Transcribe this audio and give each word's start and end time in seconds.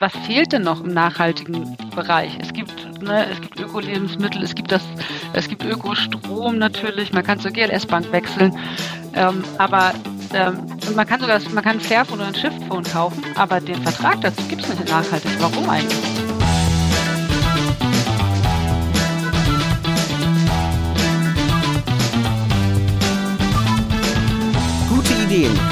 was 0.00 0.12
fehlt 0.26 0.52
denn 0.52 0.62
noch 0.62 0.82
im 0.82 0.94
nachhaltigen 0.94 1.76
Bereich? 1.94 2.36
Es 2.40 2.54
gibt, 2.54 3.02
ne, 3.02 3.26
es 3.30 3.40
gibt 3.40 3.60
Öko-Lebensmittel, 3.60 4.42
es 4.42 4.54
gibt 4.54 4.72
das, 4.72 4.82
es 5.34 5.46
gibt 5.46 5.62
Ökostrom 5.62 6.56
natürlich, 6.56 7.12
man 7.12 7.22
kann 7.22 7.38
zur 7.38 7.50
GLS-Bank 7.50 8.10
wechseln, 8.10 8.58
ähm, 9.14 9.44
aber 9.58 9.92
ähm, 10.32 10.66
man 10.96 11.06
kann 11.06 11.20
sogar, 11.20 11.38
man 11.52 11.62
kann 11.62 11.76
ein 11.76 11.80
Fairphone 11.80 12.20
oder 12.20 12.28
ein 12.28 12.34
Shiftphone 12.34 12.84
kaufen, 12.84 13.22
aber 13.36 13.60
den 13.60 13.80
Vertrag 13.82 14.22
dazu 14.22 14.42
gibt 14.48 14.62
es 14.62 14.70
nicht 14.70 14.90
nachhaltig. 14.90 15.30
Warum 15.38 15.68
eigentlich? 15.68 16.29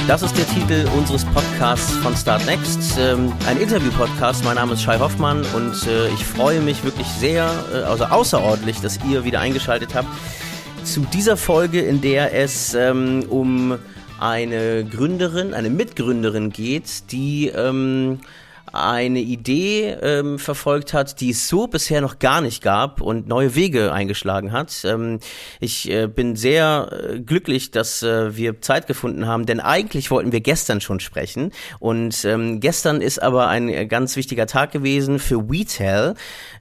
Das 0.09 0.23
ist 0.23 0.35
der 0.35 0.47
Titel 0.47 0.89
unseres 0.97 1.23
Podcasts 1.23 1.95
von 1.97 2.15
Start 2.15 2.43
Next. 2.47 2.97
Ähm, 2.97 3.31
ein 3.45 3.57
Interview-Podcast. 3.57 4.43
Mein 4.43 4.55
Name 4.55 4.73
ist 4.73 4.81
Shai 4.81 4.97
Hoffmann 4.97 5.45
und 5.55 5.85
äh, 5.85 6.07
ich 6.07 6.25
freue 6.25 6.61
mich 6.61 6.83
wirklich 6.83 7.05
sehr, 7.05 7.47
äh, 7.71 7.83
also 7.83 8.05
außerordentlich, 8.05 8.81
dass 8.81 8.97
ihr 9.07 9.23
wieder 9.23 9.39
eingeschaltet 9.39 9.93
habt 9.93 10.07
zu 10.83 11.01
dieser 11.01 11.37
Folge, 11.37 11.81
in 11.81 12.01
der 12.01 12.33
es 12.33 12.73
ähm, 12.73 13.23
um 13.29 13.77
eine 14.19 14.83
Gründerin, 14.83 15.53
eine 15.53 15.69
Mitgründerin 15.69 16.49
geht, 16.49 17.11
die 17.11 17.49
ähm, 17.49 18.21
eine 18.73 19.19
Idee 19.19 19.97
ähm, 20.01 20.39
verfolgt 20.39 20.93
hat, 20.93 21.21
die 21.21 21.31
es 21.31 21.47
so 21.47 21.67
bisher 21.67 22.01
noch 22.01 22.19
gar 22.19 22.41
nicht 22.41 22.61
gab 22.61 23.01
und 23.01 23.27
neue 23.27 23.55
Wege 23.55 23.91
eingeschlagen 23.91 24.51
hat. 24.51 24.83
Ähm, 24.85 25.19
ich 25.59 25.89
äh, 25.89 26.07
bin 26.07 26.35
sehr 26.35 26.89
äh, 26.91 27.19
glücklich, 27.19 27.71
dass 27.71 28.03
äh, 28.03 28.35
wir 28.35 28.61
Zeit 28.61 28.87
gefunden 28.87 29.27
haben, 29.27 29.45
denn 29.45 29.59
eigentlich 29.59 30.11
wollten 30.11 30.31
wir 30.31 30.41
gestern 30.41 30.81
schon 30.81 30.99
sprechen 30.99 31.51
und 31.79 32.25
ähm, 32.25 32.59
gestern 32.59 33.01
ist 33.01 33.21
aber 33.21 33.47
ein 33.47 33.69
äh, 33.69 33.85
ganz 33.85 34.15
wichtiger 34.15 34.47
Tag 34.47 34.71
gewesen 34.71 35.19
für 35.19 35.49
WeTel. 35.49 36.15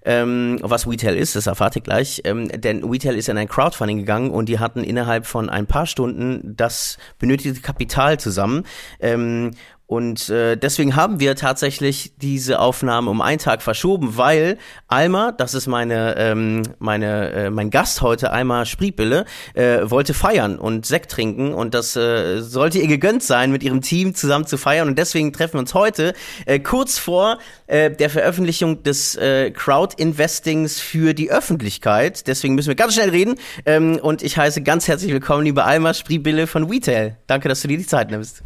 Ähm, 0.05 0.59
was 0.63 0.87
WeTel 0.87 1.17
ist, 1.17 1.37
das 1.37 1.47
erfahrt 1.47 1.77
ihr 1.77 1.83
gleich, 1.83 2.23
ähm, 2.25 2.49
denn 2.49 2.91
WeTel 2.91 3.17
ist 3.17 3.29
in 3.29 3.37
ein 3.37 3.49
Crowdfunding 3.49 3.99
gegangen 3.99 4.31
und 4.31 4.49
die 4.49 4.59
hatten 4.59 4.83
innerhalb 4.85 5.27
von 5.27 5.51
ein 5.51 5.67
paar 5.67 5.87
Stunden 5.87 6.55
das 6.57 6.99
benötigte 7.19 7.61
Kapital 7.61 8.19
zusammen 8.19 8.65
ähm, 9.01 9.53
und 9.89 10.29
äh, 10.29 10.57
deswegen 10.57 10.97
haben 10.97 11.19
wir 11.19 11.35
tatsächlich 11.35 12.13
diese 12.19 12.61
Aufnahme 12.61 13.11
um 13.11 13.23
einen 13.23 13.39
Tag 13.39 13.63
verschoben, 13.63 14.19
weil 14.19 14.59
Alma, 14.87 15.33
das 15.33 15.55
ist 15.55 15.67
meine 15.67 16.15
ähm, 16.19 16.63
meine 16.79 17.31
äh, 17.31 17.51
mein 17.51 17.71
Gast 17.71 18.03
heute, 18.03 18.31
Alma 18.31 18.67
Spriebille, 18.67 19.25
äh, 19.55 19.79
wollte 19.85 20.13
feiern 20.13 20.59
und 20.59 20.85
Sekt 20.85 21.11
trinken 21.11 21.55
und 21.55 21.73
das 21.73 21.97
äh, 21.97 22.43
sollte 22.43 22.79
ihr 22.81 22.87
gegönnt 22.87 23.23
sein, 23.23 23.51
mit 23.51 23.63
ihrem 23.63 23.81
Team 23.81 24.15
zusammen 24.15 24.47
zu 24.47 24.59
feiern 24.59 24.89
und 24.89 24.99
deswegen 24.99 25.33
treffen 25.33 25.55
wir 25.55 25.61
uns 25.61 25.73
heute 25.73 26.13
äh, 26.45 26.59
kurz 26.59 26.99
vor 26.99 27.39
äh, 27.67 27.91
der 27.91 28.11
Veröffentlichung 28.11 28.83
des 28.83 29.17
äh, 29.17 29.53
Crowd-Investings 29.53 30.81
für 30.81 31.15
die 31.15 31.31
Öffentlichkeit. 31.31 32.27
Deswegen 32.27 32.55
müssen 32.57 32.69
wir 32.69 32.75
ganz 32.75 32.93
schnell 32.93 33.09
reden 33.09 33.37
ähm, 33.65 33.99
und 34.03 34.23
ich 34.23 34.37
heiße 34.37 34.61
ganz 34.63 34.87
herzlich 34.87 35.13
willkommen, 35.13 35.45
liebe 35.45 35.65
Alma 35.65 35.95
Spriebille 35.95 36.47
von 36.47 36.65
Retail. 36.65 37.17
Danke, 37.27 37.49
dass 37.49 37.63
du 37.63 37.69
dir 37.69 37.79
die 37.79 37.87
Zeit 37.87 38.11
nimmst. 38.11 38.43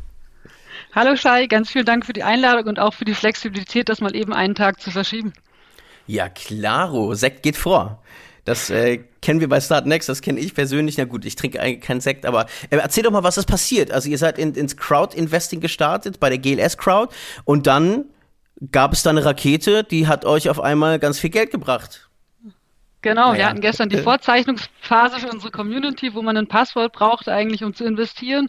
Hallo 0.95 1.17
Shai, 1.17 1.47
ganz 1.47 1.71
vielen 1.71 1.87
Dank 1.87 2.05
für 2.05 2.13
die 2.13 2.23
Einladung 2.23 2.67
und 2.67 2.79
auch 2.79 2.93
für 2.93 3.07
die 3.07 3.15
Flexibilität, 3.15 3.89
das 3.89 4.03
mal 4.03 4.15
eben 4.15 4.35
einen 4.35 4.55
Tag 4.55 4.79
zu 4.79 4.91
verschieben. 4.91 5.33
Ja, 6.07 6.29
klaro, 6.29 7.15
Sekt 7.15 7.43
geht 7.43 7.57
vor. 7.57 8.03
Das 8.45 8.69
äh, 8.69 8.99
kennen 9.23 9.41
wir 9.41 9.49
bei 9.49 9.59
Start 9.63 9.87
Next, 9.87 10.11
das 10.11 10.21
kenne 10.21 10.39
ich 10.39 10.53
persönlich. 10.53 10.99
Na 10.99 11.05
gut, 11.05 11.25
ich 11.25 11.35
trinke 11.35 11.61
eigentlich 11.63 11.81
keinen 11.81 12.03
Sekt, 12.03 12.27
aber 12.27 12.45
äh, 12.69 12.77
erzähl 12.77 13.05
doch 13.05 13.11
mal, 13.11 13.23
was 13.23 13.39
ist 13.39 13.47
passiert. 13.47 13.91
Also 13.91 14.11
ihr 14.11 14.19
seid 14.19 14.39
in, 14.39 14.53
ins 14.55 14.77
Crowd-Investing 14.77 15.61
gestartet, 15.61 16.21
bei 16.21 16.29
der 16.29 16.37
GLS 16.37 16.77
Crowd 16.77 17.15
und 17.45 17.67
dann 17.67 18.05
gab 18.71 18.93
es 18.93 19.03
da 19.03 19.11
eine 19.11 19.25
Rakete, 19.25 19.85
die 19.85 20.09
hat 20.09 20.27
euch 20.27 20.51
auf 20.51 20.61
einmal 20.61 20.99
ganz 20.99 21.19
viel 21.19 21.31
Geld 21.31 21.53
gebracht. 21.53 22.11
Genau, 23.03 23.33
naja. 23.33 23.39
wir 23.39 23.47
hatten 23.49 23.61
gestern 23.61 23.89
die 23.89 23.99
Vorzeichnungsphase 23.99 25.19
für 25.19 25.29
unsere 25.29 25.51
Community, 25.51 26.15
wo 26.15 26.23
man 26.23 26.37
ein 26.37 26.47
Passwort 26.47 26.93
braucht 26.93 27.29
eigentlich, 27.29 27.65
um 27.65 27.75
zu 27.75 27.85
investieren. 27.85 28.47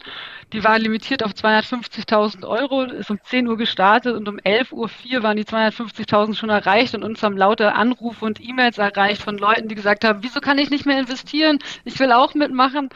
Die 0.52 0.62
war 0.62 0.78
limitiert 0.78 1.24
auf 1.24 1.32
250.000 1.32 2.46
Euro, 2.46 2.84
ist 2.84 3.10
um 3.10 3.18
10 3.20 3.48
Uhr 3.48 3.56
gestartet 3.56 4.14
und 4.14 4.28
um 4.28 4.36
11.04 4.36 4.72
Uhr 5.16 5.22
waren 5.24 5.36
die 5.36 5.44
250.000 5.44 6.36
schon 6.36 6.50
erreicht 6.50 6.94
und 6.94 7.02
uns 7.02 7.20
haben 7.24 7.36
lauter 7.36 7.74
Anrufe 7.74 8.24
und 8.24 8.40
E-Mails 8.40 8.78
erreicht 8.78 9.22
von 9.22 9.38
Leuten, 9.38 9.66
die 9.66 9.74
gesagt 9.74 10.04
haben, 10.04 10.22
wieso 10.22 10.38
kann 10.38 10.58
ich 10.58 10.70
nicht 10.70 10.86
mehr 10.86 11.00
investieren? 11.00 11.58
Ich 11.84 11.98
will 11.98 12.12
auch 12.12 12.34
mitmachen. 12.34 12.90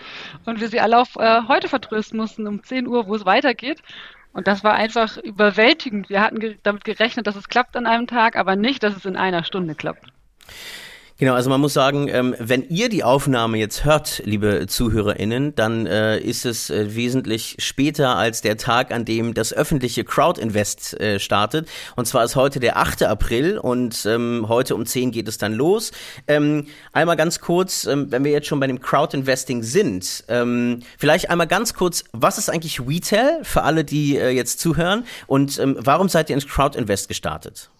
Und 0.47 0.61
wir 0.61 0.69
sie 0.69 0.79
alle 0.79 1.01
auf 1.01 1.17
äh, 1.17 1.41
heute 1.49 1.67
vertrösten 1.67 2.21
mussten, 2.21 2.47
um 2.47 2.63
10 2.63 2.87
Uhr, 2.87 3.09
wo 3.09 3.17
es 3.17 3.27
weitergeht. 3.27 3.83
Und 4.33 4.47
das 4.47 4.63
war 4.63 4.75
einfach 4.75 5.17
überwältigend. 5.17 6.09
Wir 6.09 6.21
hatten 6.21 6.39
ge 6.39 6.57
damit 6.63 6.85
gerechnet, 6.85 7.27
dass 7.27 7.35
es 7.35 7.49
klappt 7.49 7.77
an 7.77 7.87
einem 7.87 8.07
Tag, 8.07 8.37
aber 8.37 8.55
nicht, 8.55 8.85
dass 8.85 8.97
es 8.97 9.05
in 9.05 9.17
einer 9.17 9.43
Stunde 9.43 9.75
klappt. 9.75 10.07
Genau, 11.21 11.35
also 11.35 11.51
man 11.51 11.61
muss 11.61 11.75
sagen, 11.75 12.07
ähm, 12.07 12.37
wenn 12.39 12.69
ihr 12.69 12.89
die 12.89 13.03
Aufnahme 13.03 13.59
jetzt 13.59 13.85
hört, 13.85 14.23
liebe 14.25 14.69
ZuhörerInnen, 14.69 15.53
dann 15.57 15.85
äh, 15.85 16.21
ist 16.21 16.47
es 16.47 16.71
äh, 16.71 16.95
wesentlich 16.95 17.57
später 17.59 18.15
als 18.15 18.41
der 18.41 18.57
Tag, 18.57 18.93
an 18.93 19.05
dem 19.05 19.35
das 19.35 19.53
öffentliche 19.53 20.05
Crowd-Invest 20.05 21.01
äh, 21.01 21.19
startet. 21.19 21.69
Und 21.97 22.07
zwar 22.07 22.23
ist 22.23 22.37
heute 22.37 22.61
der 22.61 22.77
8. 22.77 23.03
April 23.03 23.59
und 23.59 24.07
ähm, 24.07 24.45
heute 24.47 24.77
um 24.77 24.87
10 24.87 25.11
geht 25.11 25.27
es 25.27 25.39
dann 25.39 25.55
los. 25.55 25.91
Ähm, 26.29 26.69
einmal 26.93 27.17
ganz 27.17 27.41
kurz, 27.41 27.85
wenn 27.85 28.23
wir 28.23 28.31
jetzt 28.31 28.47
schon 28.47 28.61
bei 28.61 28.69
dem 28.69 28.81
Crowd-Investing 28.81 29.65
sind, 29.65 30.25
vielleicht 30.99 31.31
einmal 31.31 31.47
ganz 31.47 31.75
kurz, 31.75 32.05
was 32.13 32.39
ist 32.39 32.49
eigentlich 32.49 32.81
Retail 32.81 33.41
für 33.43 33.63
alle, 33.63 33.85
die 33.85 34.13
jetzt 34.13 34.61
zuhören 34.61 35.05
und 35.27 35.61
warum 35.79 36.09
seid 36.09 36.31
ihr 36.31 36.35
ins 36.35 36.47
Crowd-Invest 36.47 37.09
gestartet? 37.09 37.71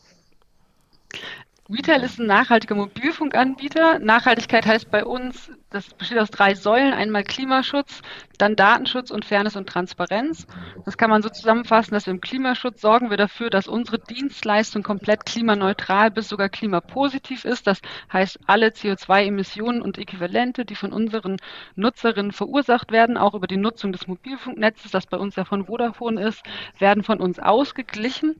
Retail 1.71 2.03
ist 2.03 2.19
ein 2.19 2.27
nachhaltiger 2.27 2.75
Mobilfunkanbieter. 2.75 3.99
Nachhaltigkeit 3.99 4.65
heißt 4.65 4.91
bei 4.91 5.05
uns, 5.05 5.53
das 5.69 5.93
besteht 5.93 6.19
aus 6.19 6.31
drei 6.31 6.55
Säulen. 6.55 6.95
Einmal 6.95 7.25
Klimaschutz, 7.25 8.01
dann 8.39 8.57
Datenschutz 8.57 9.11
und 9.11 9.27
Fairness 9.27 9.55
und 9.55 9.69
Transparenz. 9.69 10.47
Das 10.87 10.97
kann 10.97 11.11
man 11.11 11.21
so 11.21 11.29
zusammenfassen, 11.29 11.93
dass 11.93 12.07
wir 12.07 12.15
im 12.15 12.23
Klimaschutz 12.23 12.81
sorgen 12.81 13.11
wir 13.11 13.19
dafür, 13.19 13.51
dass 13.51 13.69
unsere 13.69 13.99
Dienstleistung 13.99 14.83
komplett 14.83 15.27
klimaneutral 15.27 16.11
bis 16.11 16.31
sogar 16.31 16.49
klimapositiv 16.49 17.45
ist. 17.45 17.67
Das 17.67 17.83
heißt, 18.11 18.39
alle 18.47 18.69
CO2-Emissionen 18.69 19.83
und 19.83 19.99
Äquivalente, 19.99 20.65
die 20.65 20.75
von 20.75 20.95
unseren 20.95 21.37
Nutzerinnen 21.77 22.33
verursacht 22.33 22.93
werden, 22.93 23.19
auch 23.19 23.35
über 23.35 23.47
die 23.47 23.59
Nutzung 23.59 23.93
des 23.93 24.07
Mobilfunknetzes, 24.07 24.91
das 24.91 25.05
bei 25.05 25.19
uns 25.19 25.37
ja 25.37 25.45
von 25.45 25.67
Vodafone 25.67 26.29
ist, 26.29 26.43
werden 26.79 27.03
von 27.03 27.21
uns 27.21 27.39
ausgeglichen 27.39 28.37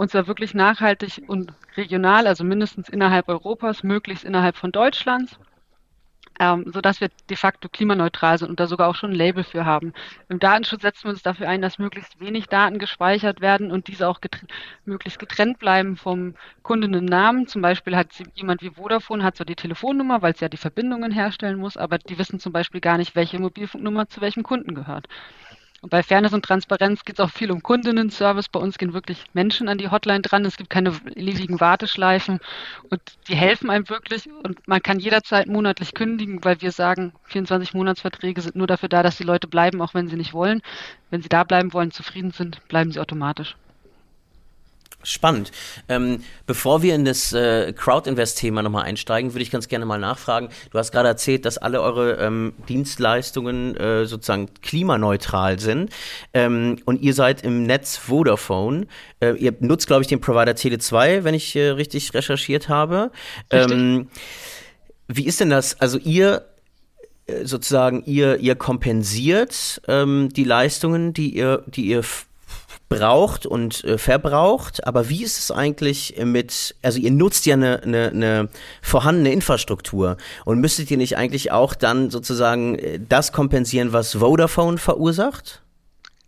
und 0.00 0.10
zwar 0.10 0.26
wirklich 0.26 0.54
nachhaltig 0.54 1.20
und 1.26 1.52
regional, 1.76 2.26
also 2.26 2.42
mindestens 2.42 2.88
innerhalb 2.88 3.28
Europas, 3.28 3.82
möglichst 3.82 4.24
innerhalb 4.24 4.56
von 4.56 4.72
Deutschlands, 4.72 5.38
ähm, 6.40 6.64
sodass 6.72 7.02
wir 7.02 7.10
de 7.28 7.36
facto 7.36 7.68
klimaneutral 7.68 8.38
sind 8.38 8.48
und 8.48 8.58
da 8.58 8.66
sogar 8.66 8.88
auch 8.88 8.94
schon 8.94 9.10
ein 9.10 9.16
Label 9.16 9.44
für 9.44 9.66
haben. 9.66 9.92
Im 10.30 10.38
Datenschutz 10.38 10.80
setzen 10.80 11.04
wir 11.04 11.10
uns 11.10 11.22
dafür 11.22 11.50
ein, 11.50 11.60
dass 11.60 11.78
möglichst 11.78 12.18
wenig 12.18 12.46
Daten 12.46 12.78
gespeichert 12.78 13.42
werden 13.42 13.70
und 13.70 13.88
diese 13.88 14.08
auch 14.08 14.22
getren 14.22 14.48
möglichst 14.86 15.18
getrennt 15.18 15.58
bleiben 15.58 15.98
vom 15.98 16.34
Kundinnennamen. 16.62 17.46
Zum 17.46 17.60
Beispiel 17.60 17.94
hat 17.94 18.08
jemand 18.32 18.62
wie 18.62 18.70
Vodafone 18.70 19.22
hat 19.22 19.36
zwar 19.36 19.44
die 19.44 19.54
Telefonnummer, 19.54 20.22
weil 20.22 20.32
es 20.32 20.40
ja 20.40 20.48
die 20.48 20.56
Verbindungen 20.56 21.12
herstellen 21.12 21.58
muss, 21.58 21.76
aber 21.76 21.98
die 21.98 22.18
wissen 22.18 22.40
zum 22.40 22.54
Beispiel 22.54 22.80
gar 22.80 22.96
nicht, 22.96 23.14
welche 23.16 23.38
Mobilfunknummer 23.38 24.08
zu 24.08 24.22
welchem 24.22 24.44
Kunden 24.44 24.74
gehört. 24.74 25.08
Und 25.82 25.88
bei 25.88 26.02
Fairness 26.02 26.34
und 26.34 26.44
Transparenz 26.44 27.04
geht 27.06 27.18
es 27.18 27.24
auch 27.24 27.30
viel 27.30 27.50
um 27.50 27.62
Kundinnen-Service. 27.62 28.50
Bei 28.50 28.60
uns 28.60 28.76
gehen 28.76 28.92
wirklich 28.92 29.24
Menschen 29.32 29.68
an 29.68 29.78
die 29.78 29.90
Hotline 29.90 30.20
dran. 30.20 30.44
Es 30.44 30.58
gibt 30.58 30.68
keine 30.68 30.90
ewigen 31.14 31.58
Warteschleifen 31.58 32.38
und 32.90 33.00
die 33.28 33.34
helfen 33.34 33.70
einem 33.70 33.88
wirklich. 33.88 34.28
Und 34.44 34.68
man 34.68 34.82
kann 34.82 34.98
jederzeit 34.98 35.46
monatlich 35.46 35.94
kündigen, 35.94 36.44
weil 36.44 36.60
wir 36.60 36.72
sagen, 36.72 37.14
24 37.24 37.72
Monatsverträge 37.72 38.42
sind 38.42 38.56
nur 38.56 38.66
dafür 38.66 38.90
da, 38.90 39.02
dass 39.02 39.16
die 39.16 39.24
Leute 39.24 39.48
bleiben, 39.48 39.80
auch 39.80 39.94
wenn 39.94 40.08
sie 40.08 40.16
nicht 40.16 40.34
wollen. 40.34 40.60
Wenn 41.08 41.22
sie 41.22 41.30
da 41.30 41.44
bleiben 41.44 41.72
wollen, 41.72 41.90
zufrieden 41.90 42.32
sind, 42.32 42.66
bleiben 42.68 42.92
sie 42.92 43.00
automatisch. 43.00 43.56
Spannend. 45.02 45.50
Ähm, 45.88 46.22
bevor 46.46 46.82
wir 46.82 46.94
in 46.94 47.06
das 47.06 47.32
äh, 47.32 47.72
Crowd-Invest-Thema 47.72 48.62
nochmal 48.62 48.84
einsteigen, 48.84 49.32
würde 49.32 49.42
ich 49.42 49.50
ganz 49.50 49.68
gerne 49.68 49.86
mal 49.86 49.98
nachfragen. 49.98 50.50
Du 50.70 50.78
hast 50.78 50.92
gerade 50.92 51.08
erzählt, 51.08 51.46
dass 51.46 51.56
alle 51.56 51.80
eure 51.80 52.16
ähm, 52.16 52.52
Dienstleistungen 52.68 53.76
äh, 53.76 54.04
sozusagen 54.04 54.50
klimaneutral 54.60 55.58
sind. 55.58 55.90
Ähm, 56.34 56.80
und 56.84 57.00
ihr 57.00 57.14
seid 57.14 57.42
im 57.42 57.62
Netz 57.62 57.96
Vodafone. 57.96 58.86
Äh, 59.20 59.36
ihr 59.36 59.54
nutzt, 59.60 59.86
glaube 59.86 60.02
ich, 60.02 60.08
den 60.08 60.20
Provider 60.20 60.52
Tele2, 60.52 61.24
wenn 61.24 61.34
ich 61.34 61.56
äh, 61.56 61.70
richtig 61.70 62.12
recherchiert 62.12 62.68
habe. 62.68 63.10
Ähm, 63.50 64.08
wie 65.08 65.24
ist 65.24 65.40
denn 65.40 65.50
das? 65.50 65.80
Also 65.80 65.96
ihr 65.96 66.44
äh, 67.26 67.46
sozusagen, 67.46 68.02
ihr, 68.04 68.36
ihr 68.36 68.54
kompensiert 68.54 69.80
ähm, 69.88 70.28
die 70.28 70.44
Leistungen, 70.44 71.14
die 71.14 71.34
ihr, 71.34 71.64
die 71.66 71.86
ihr 71.86 72.02
braucht 72.90 73.46
und 73.46 73.84
äh, 73.84 73.96
verbraucht, 73.96 74.86
aber 74.86 75.08
wie 75.08 75.22
ist 75.22 75.38
es 75.38 75.50
eigentlich 75.50 76.20
mit, 76.22 76.74
also 76.82 76.98
ihr 76.98 77.12
nutzt 77.12 77.46
ja 77.46 77.54
eine, 77.54 77.82
eine, 77.82 78.08
eine 78.08 78.48
vorhandene 78.82 79.32
Infrastruktur 79.32 80.18
und 80.44 80.60
müsstet 80.60 80.90
ihr 80.90 80.96
nicht 80.98 81.16
eigentlich 81.16 81.52
auch 81.52 81.74
dann 81.74 82.10
sozusagen 82.10 82.74
äh, 82.74 83.00
das 83.00 83.32
kompensieren, 83.32 83.94
was 83.94 84.16
Vodafone 84.16 84.76
verursacht? 84.76 85.62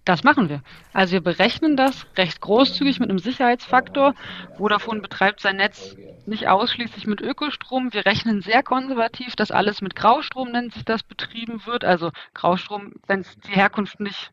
Das 0.05 0.25
machen 0.25 0.49
wir. 0.49 0.63
Also 0.93 1.13
wir 1.13 1.21
berechnen 1.21 1.77
das 1.77 2.07
recht 2.17 2.41
großzügig 2.41 3.01
mit 3.01 3.11
einem 3.11 3.19
Sicherheitsfaktor. 3.19 4.15
Vodafone 4.57 5.01
betreibt 5.01 5.41
sein 5.41 5.57
Netz 5.57 5.97
nicht 6.27 6.49
ausschließlich 6.49 7.07
mit 7.07 7.21
Ökostrom. 7.21 7.93
Wir 7.93 8.07
rechnen 8.07 8.41
sehr 8.41 8.63
konservativ, 8.63 9.35
dass 9.37 9.51
alles 9.51 9.81
mit 9.81 9.97
Graustrom 9.97 10.53
nennt 10.53 10.75
sich 10.75 10.85
das 10.85 11.03
betrieben 11.03 11.63
wird. 11.67 11.85
Also 11.85 12.11
Graustrom, 12.35 12.95
wenn 13.07 13.21
es 13.21 13.37
die 13.47 13.53
Herkunft 13.53 14.01
nicht 14.01 14.33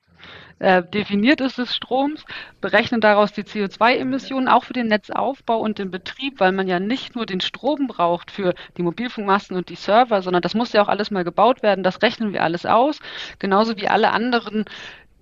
äh, 0.60 0.84
definiert 0.84 1.42
ist 1.42 1.58
des 1.58 1.76
Stroms, 1.76 2.26
berechnen 2.62 3.02
daraus 3.02 3.32
die 3.32 3.44
CO2-Emissionen 3.44 4.48
auch 4.48 4.66
für 4.66 4.74
den 4.74 4.88
Netzaufbau 4.88 5.58
und 5.58 5.80
den 5.80 5.92
Betrieb, 5.92 6.40
weil 6.40 6.52
man 6.52 6.68
ja 6.68 6.80
nicht 6.80 7.16
nur 7.16 7.26
den 7.26 7.42
Strom 7.42 7.88
braucht 7.88 8.32
für 8.32 8.54
die 8.78 8.84
Mobilfunkmasten 8.84 9.56
und 9.56 9.70
die 9.70 9.76
Server, 9.76 10.22
sondern 10.22 10.42
das 10.42 10.56
muss 10.56 10.74
ja 10.74 10.82
auch 10.82 10.90
alles 10.90 11.12
mal 11.12 11.24
gebaut 11.24 11.64
werden. 11.64 11.84
Das 11.84 12.02
rechnen 12.02 12.34
wir 12.34 12.44
alles 12.44 12.66
aus, 12.66 13.00
genauso 13.40 13.78
wie 13.78 13.88
alle 13.88 14.12
anderen 14.12 14.66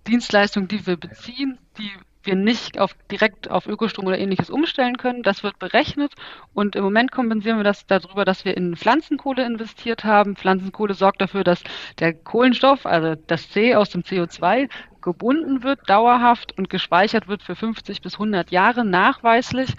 Dienstleistungen, 0.07 0.67
die 0.67 0.87
wir 0.87 0.97
beziehen, 0.97 1.59
die 1.77 1.91
wir 2.27 2.35
nicht 2.35 2.79
auf, 2.79 2.95
direkt 3.09 3.49
auf 3.49 3.65
Ökostrom 3.65 4.05
oder 4.05 4.19
ähnliches 4.19 4.51
umstellen 4.51 4.97
können. 4.97 5.23
Das 5.23 5.41
wird 5.41 5.57
berechnet 5.57 6.13
und 6.53 6.75
im 6.75 6.83
Moment 6.83 7.11
kompensieren 7.11 7.57
wir 7.57 7.63
das 7.63 7.87
darüber, 7.87 8.25
dass 8.25 8.45
wir 8.45 8.55
in 8.55 8.75
Pflanzenkohle 8.75 9.43
investiert 9.43 10.03
haben. 10.03 10.35
Pflanzenkohle 10.35 10.93
sorgt 10.93 11.21
dafür, 11.21 11.43
dass 11.43 11.63
der 11.97 12.13
Kohlenstoff, 12.13 12.85
also 12.85 13.15
das 13.27 13.49
C 13.49 13.73
aus 13.73 13.89
dem 13.89 14.03
CO2, 14.03 14.69
gebunden 15.07 15.63
wird, 15.63 15.89
dauerhaft 15.89 16.57
und 16.57 16.69
gespeichert 16.69 17.29
wird 17.29 17.41
für 17.41 17.55
50 17.55 18.01
bis 18.01 18.15
100 18.15 18.51
Jahre 18.51 18.83
nachweislich 18.83 19.69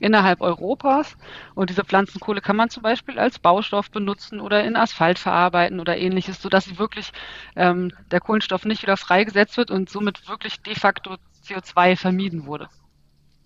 innerhalb 0.00 0.40
Europas. 0.40 1.16
Und 1.56 1.70
diese 1.70 1.84
Pflanzenkohle 1.84 2.40
kann 2.40 2.54
man 2.54 2.70
zum 2.70 2.84
Beispiel 2.84 3.18
als 3.18 3.40
Baustoff 3.40 3.90
benutzen 3.90 4.40
oder 4.40 4.62
in 4.62 4.76
Asphalt 4.76 5.18
verarbeiten 5.18 5.80
oder 5.80 5.96
ähnliches, 5.96 6.40
sodass 6.40 6.66
sie 6.66 6.78
wirklich 6.78 7.10
ähm, 7.56 7.90
der 8.12 8.20
Kohlenstoff 8.20 8.64
nicht 8.64 8.82
wieder 8.82 8.96
freigesetzt 8.96 9.56
wird 9.56 9.72
und 9.72 9.90
somit 9.90 10.28
wirklich 10.28 10.62
de 10.62 10.76
facto 10.76 11.16
CO2 11.46 11.96
vermieden 11.96 12.46
wurde 12.46 12.68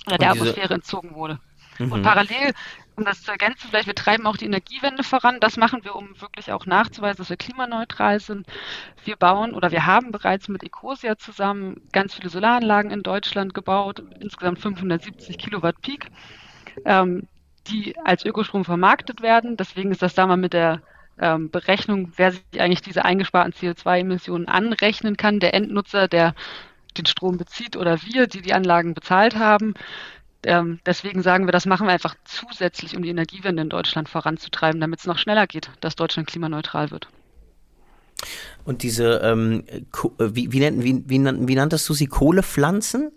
oder 0.07 0.19
der 0.19 0.31
Atmosphäre 0.31 0.75
entzogen 0.75 1.15
wurde. 1.15 1.39
Mhm. 1.79 1.93
Und 1.93 2.03
parallel, 2.03 2.53
um 2.97 3.05
das 3.05 3.23
zu 3.23 3.31
ergänzen, 3.31 3.69
vielleicht 3.69 3.87
wir 3.87 3.95
treiben 3.95 4.27
auch 4.27 4.37
die 4.37 4.45
Energiewende 4.45 5.03
voran. 5.03 5.41
Das 5.41 5.57
machen 5.57 5.85
wir, 5.85 5.97
um 5.97 6.21
wirklich 6.21 6.53
auch 6.53 6.67
nachzuweisen, 6.67 7.19
dass 7.19 7.31
wir 7.31 7.37
klimaneutral 7.37 8.21
sind. 8.21 8.47
Wir 9.05 9.17
bauen 9.17 9.55
oder 9.55 9.71
wir 9.71 9.87
haben 9.87 10.13
bereits 10.13 10.49
mit 10.49 10.63
Ecosia 10.63 11.17
zusammen 11.17 11.81
ganz 11.93 12.15
viele 12.15 12.29
Solaranlagen 12.29 12.91
in 12.91 13.03
Deutschland 13.03 13.55
gebaut, 13.55 14.03
insgesamt 14.21 14.59
570 14.59 15.39
Kilowatt 15.39 15.81
Peak, 15.81 16.11
ähm, 16.85 17.27
die 17.67 17.97
als 18.05 18.25
Ökostrom 18.25 18.65
vermarktet 18.65 19.23
werden. 19.23 19.57
Deswegen 19.57 19.91
ist 19.91 20.03
das 20.03 20.15
da 20.15 20.27
mal 20.27 20.37
mit 20.37 20.53
der 20.53 20.83
ähm, 21.19 21.51
Berechnung, 21.51 22.13
wer 22.17 22.33
sich 22.33 22.43
eigentlich 22.59 22.83
diese 22.83 23.05
eingesparten 23.05 23.53
CO2-Emissionen 23.53 24.49
anrechnen 24.49 25.17
kann. 25.17 25.41
Der 25.41 25.55
Endnutzer, 25.55 26.09
der 26.09 26.35
den 26.93 27.07
Strom 27.07 27.37
bezieht 27.37 27.77
oder 27.77 28.01
wir, 28.03 28.27
die 28.27 28.43
die 28.43 28.53
Anlagen 28.53 28.95
bezahlt 28.95 29.37
haben. 29.37 29.75
Ähm, 30.43 30.81
deswegen 30.87 31.23
sagen 31.23 31.47
wir, 31.47 31.53
das 31.53 31.67
machen 31.67 31.87
wir 31.87 31.93
einfach 31.93 32.15
zusätzlich, 32.25 32.97
um 32.97 33.03
die 33.03 33.11
Energiewende 33.11 33.63
in 33.63 33.69
Deutschland 33.69 34.09
voranzutreiben, 34.09 34.81
damit 34.81 35.01
es 35.01 35.07
noch 35.07 35.19
schneller 35.19 35.47
geht, 35.47 35.71
dass 35.81 35.97
Deutschland 35.97 36.29
klimaneutral 36.29 36.91
wird. 36.91 37.09
Und 38.65 38.83
diese, 38.83 39.21
ähm, 39.23 39.65
wie, 40.19 40.53
wie, 40.53 40.61
wie, 40.61 41.05
wie, 41.07 41.49
wie 41.49 41.55
nanntest 41.55 41.89
du 41.89 41.95
sie, 41.95 42.07
Kohlepflanzen? 42.07 43.13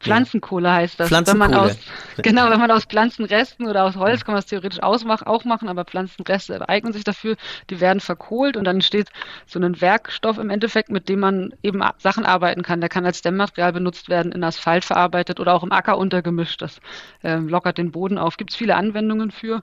Pflanzenkohle 0.00 0.72
heißt 0.72 1.00
das. 1.00 1.08
Pflanzenkohle. 1.08 1.50
Wenn 1.50 1.56
man 1.56 1.70
aus, 1.70 1.78
genau, 2.18 2.50
wenn 2.50 2.60
man 2.60 2.70
aus 2.70 2.84
Pflanzenresten 2.84 3.68
oder 3.68 3.84
aus 3.84 3.96
Holz 3.96 4.24
kann 4.24 4.34
man 4.34 4.40
es 4.40 4.46
theoretisch 4.46 4.82
ausmach, 4.82 5.22
auch 5.22 5.44
machen, 5.44 5.68
aber 5.68 5.84
Pflanzenreste 5.84 6.68
eignen 6.68 6.92
sich 6.92 7.04
dafür. 7.04 7.36
Die 7.70 7.80
werden 7.80 8.00
verkohlt 8.00 8.56
und 8.56 8.64
dann 8.64 8.76
entsteht 8.76 9.08
so 9.46 9.58
ein 9.58 9.80
Werkstoff 9.80 10.38
im 10.38 10.50
Endeffekt, 10.50 10.90
mit 10.90 11.08
dem 11.08 11.20
man 11.20 11.54
eben 11.62 11.82
Sachen 11.98 12.24
arbeiten 12.24 12.62
kann. 12.62 12.80
Der 12.80 12.88
kann 12.88 13.06
als 13.06 13.22
Dämmmaterial 13.22 13.72
benutzt 13.72 14.08
werden, 14.08 14.32
in 14.32 14.44
Asphalt 14.44 14.84
verarbeitet 14.84 15.40
oder 15.40 15.54
auch 15.54 15.62
im 15.62 15.72
Acker 15.72 15.98
untergemischt. 15.98 16.62
Das 16.62 16.80
äh, 17.22 17.36
lockert 17.36 17.78
den 17.78 17.92
Boden 17.92 18.18
auf. 18.18 18.36
Gibt 18.36 18.50
es 18.50 18.56
viele 18.56 18.76
Anwendungen 18.76 19.30
für. 19.30 19.62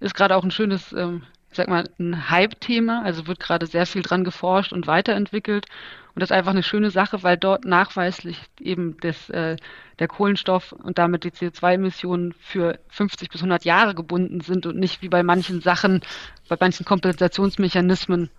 Ist 0.00 0.14
gerade 0.14 0.36
auch 0.36 0.44
ein 0.44 0.50
schönes 0.50 0.92
ähm, 0.92 1.22
ich 1.52 1.56
sag 1.56 1.68
mal, 1.68 1.86
ein 2.00 2.30
Hype-Thema. 2.30 3.02
Also 3.04 3.26
wird 3.26 3.38
gerade 3.38 3.66
sehr 3.66 3.84
viel 3.84 4.00
dran 4.00 4.24
geforscht 4.24 4.72
und 4.72 4.86
weiterentwickelt. 4.86 5.66
Und 6.14 6.20
das 6.20 6.30
ist 6.30 6.36
einfach 6.36 6.50
eine 6.50 6.62
schöne 6.62 6.90
Sache, 6.90 7.22
weil 7.22 7.38
dort 7.38 7.64
nachweislich 7.64 8.38
eben 8.60 8.96
das, 9.00 9.30
äh, 9.30 9.56
der 9.98 10.08
Kohlenstoff 10.08 10.72
und 10.72 10.98
damit 10.98 11.24
die 11.24 11.30
CO2-Emissionen 11.30 12.34
für 12.38 12.78
50 12.88 13.30
bis 13.30 13.40
100 13.40 13.64
Jahre 13.64 13.94
gebunden 13.94 14.40
sind 14.42 14.66
und 14.66 14.78
nicht 14.78 15.00
wie 15.00 15.08
bei 15.08 15.22
manchen 15.22 15.62
Sachen, 15.62 16.02
bei 16.48 16.56
manchen 16.60 16.84
Kompensationsmechanismen 16.84 18.30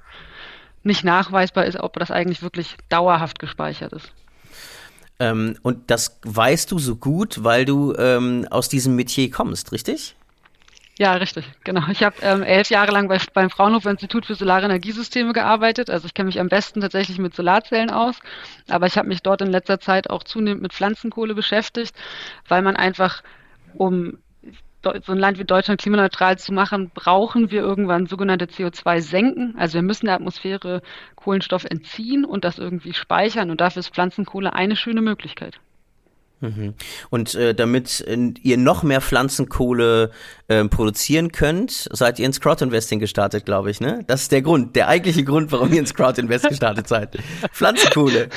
nicht 0.83 1.03
nachweisbar 1.03 1.65
ist, 1.65 1.79
ob 1.79 1.97
das 1.97 2.11
eigentlich 2.11 2.43
wirklich 2.43 2.75
dauerhaft 2.89 3.39
gespeichert 3.39 3.93
ist. 3.93 4.11
Ähm, 5.19 5.57
und 5.61 5.89
das 5.89 6.19
weißt 6.23 6.71
du 6.71 6.79
so 6.79 6.95
gut, 6.95 7.43
weil 7.43 7.65
du 7.65 7.95
ähm, 7.95 8.47
aus 8.51 8.69
diesem 8.69 8.95
Metier 8.95 9.31
kommst, 9.31 9.71
richtig? 9.71 10.15
Ja, 10.99 11.13
richtig, 11.13 11.45
genau. 11.63 11.81
Ich 11.89 12.03
habe 12.03 12.15
ähm, 12.21 12.43
elf 12.43 12.69
Jahre 12.69 12.91
lang 12.91 13.07
bei, 13.07 13.17
beim 13.33 13.49
Fraunhofer 13.49 13.89
Institut 13.89 14.27
für 14.27 14.35
Solare 14.35 14.65
Energiesysteme 14.65 15.33
gearbeitet. 15.33 15.89
Also 15.89 16.05
ich 16.05 16.13
kenne 16.13 16.27
mich 16.27 16.39
am 16.39 16.49
besten 16.49 16.81
tatsächlich 16.81 17.17
mit 17.17 17.35
Solarzellen 17.35 17.89
aus, 17.89 18.19
aber 18.69 18.85
ich 18.85 18.95
habe 18.97 19.07
mich 19.07 19.23
dort 19.23 19.41
in 19.41 19.47
letzter 19.51 19.79
Zeit 19.79 20.11
auch 20.11 20.23
zunehmend 20.23 20.61
mit 20.61 20.71
Pflanzenkohle 20.71 21.33
beschäftigt, 21.33 21.95
weil 22.47 22.61
man 22.61 22.75
einfach, 22.75 23.23
um 23.73 24.19
so 24.83 25.13
ein 25.13 25.17
Land 25.17 25.39
wie 25.39 25.45
Deutschland 25.45 25.81
klimaneutral 25.81 26.37
zu 26.37 26.53
machen, 26.53 26.91
brauchen 26.93 27.49
wir 27.49 27.61
irgendwann 27.61 28.05
sogenannte 28.05 28.45
CO2-Senken. 28.45 29.55
Also 29.57 29.75
wir 29.75 29.81
müssen 29.81 30.05
der 30.05 30.15
Atmosphäre 30.15 30.83
Kohlenstoff 31.15 31.65
entziehen 31.65 32.23
und 32.23 32.43
das 32.43 32.59
irgendwie 32.59 32.93
speichern 32.93 33.49
und 33.49 33.61
dafür 33.61 33.79
ist 33.79 33.93
Pflanzenkohle 33.95 34.53
eine 34.53 34.75
schöne 34.75 35.01
Möglichkeit. 35.01 35.59
Mhm. 36.43 36.73
Und 37.09 37.35
äh, 37.35 37.55
damit 37.55 38.01
äh, 38.01 38.17
ihr 38.41 38.57
noch 38.57 38.83
mehr 38.83 38.99
Pflanzenkohle 38.99 40.11
äh, 40.49 40.65
produzieren 40.65 41.31
könnt, 41.31 41.87
seid 41.91 42.19
ihr 42.19 42.25
ins 42.25 42.41
Crowd-Investing 42.41 42.99
gestartet, 42.99 43.45
glaube 43.45 43.71
ich, 43.71 43.79
ne? 43.79 44.03
Das 44.07 44.23
ist 44.23 44.31
der 44.33 44.41
Grund, 44.41 44.75
der 44.75 44.89
eigentliche 44.89 45.23
Grund, 45.23 45.53
warum 45.53 45.71
ihr 45.71 45.79
ins 45.79 45.93
Crowd-Invest 45.93 46.49
gestartet 46.49 46.89
seid. 46.89 47.17
Pflanzenkohle. 47.53 48.27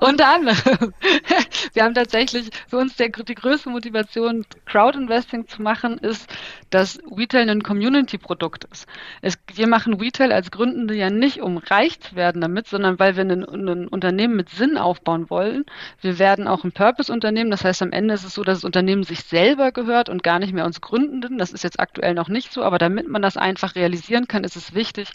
Unter 0.00 0.28
anderem. 0.28 0.94
Wir 1.74 1.84
haben 1.84 1.94
tatsächlich 1.94 2.50
für 2.68 2.78
uns 2.78 2.96
der, 2.96 3.10
die 3.10 3.34
größte 3.34 3.68
Motivation, 3.68 4.46
Crowd-Investing 4.64 5.46
zu 5.46 5.60
machen, 5.60 5.98
ist, 5.98 6.26
dass 6.70 6.98
Retail 7.14 7.50
ein 7.50 7.62
Community-Produkt 7.62 8.64
ist. 8.64 8.86
Es, 9.20 9.38
wir 9.54 9.66
machen 9.66 9.94
Retail 9.94 10.32
als 10.32 10.50
Gründende 10.50 10.94
ja 10.94 11.10
nicht, 11.10 11.42
um 11.42 11.58
reich 11.58 12.00
zu 12.00 12.16
werden 12.16 12.40
damit, 12.40 12.66
sondern 12.66 12.98
weil 12.98 13.16
wir 13.16 13.24
ein, 13.24 13.44
ein 13.44 13.88
Unternehmen 13.88 14.36
mit 14.36 14.48
Sinn 14.48 14.78
aufbauen 14.78 15.28
wollen. 15.28 15.66
Wir 16.00 16.18
werden 16.18 16.48
auch 16.48 16.64
ein 16.64 16.72
Purpose 16.72 17.12
Unternehmen. 17.12 17.50
Das 17.50 17.64
heißt, 17.64 17.82
am 17.82 17.92
Ende 17.92 18.14
ist 18.14 18.24
es 18.24 18.34
so, 18.34 18.42
dass 18.42 18.58
das 18.58 18.64
Unternehmen 18.64 19.04
sich 19.04 19.20
selber 19.24 19.70
gehört 19.70 20.08
und 20.08 20.22
gar 20.22 20.38
nicht 20.38 20.54
mehr 20.54 20.64
uns 20.64 20.80
Gründenden. 20.80 21.36
Das 21.36 21.52
ist 21.52 21.64
jetzt 21.64 21.78
aktuell 21.78 22.14
noch 22.14 22.28
nicht 22.28 22.52
so, 22.52 22.62
aber 22.62 22.78
damit 22.78 23.08
man 23.08 23.20
das 23.20 23.36
einfach 23.36 23.74
realisieren 23.74 24.28
kann, 24.28 24.44
ist 24.44 24.56
es 24.56 24.74
wichtig, 24.74 25.12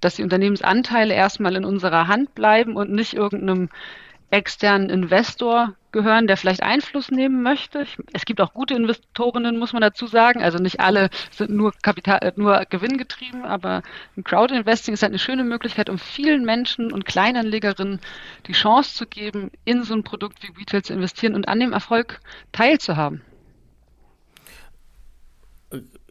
dass 0.00 0.16
die 0.16 0.24
Unternehmensanteile 0.24 1.14
erstmal 1.14 1.54
in 1.54 1.64
unserer 1.64 2.08
Hand 2.08 2.34
bleiben 2.34 2.74
und 2.74 2.90
nicht 2.90 3.14
irgendeinem 3.14 3.68
externen 4.34 4.90
Investor 4.90 5.74
gehören, 5.92 6.26
der 6.26 6.36
vielleicht 6.36 6.62
Einfluss 6.62 7.12
nehmen 7.12 7.42
möchte. 7.42 7.86
Es 8.12 8.24
gibt 8.24 8.40
auch 8.40 8.52
gute 8.52 8.74
Investorinnen, 8.74 9.56
muss 9.56 9.72
man 9.72 9.80
dazu 9.80 10.08
sagen. 10.08 10.42
Also 10.42 10.58
nicht 10.58 10.80
alle 10.80 11.08
sind 11.30 11.50
nur 11.50 11.72
Kapital, 11.82 12.18
äh, 12.20 12.32
nur 12.34 12.64
gewinngetrieben, 12.68 13.44
aber 13.44 13.82
ein 14.16 14.24
Crowdinvesting 14.24 14.92
ist 14.92 15.02
halt 15.02 15.12
eine 15.12 15.20
schöne 15.20 15.44
Möglichkeit, 15.44 15.88
um 15.88 15.98
vielen 15.98 16.44
Menschen 16.44 16.92
und 16.92 17.06
Kleinanlegerinnen 17.06 18.00
die 18.48 18.52
Chance 18.52 18.94
zu 18.96 19.06
geben, 19.06 19.52
in 19.64 19.84
so 19.84 19.94
ein 19.94 20.02
Produkt 20.02 20.42
wie 20.42 20.52
Retail 20.58 20.82
zu 20.82 20.92
investieren 20.92 21.36
und 21.36 21.46
an 21.46 21.60
dem 21.60 21.72
Erfolg 21.72 22.20
teilzuhaben. 22.50 23.22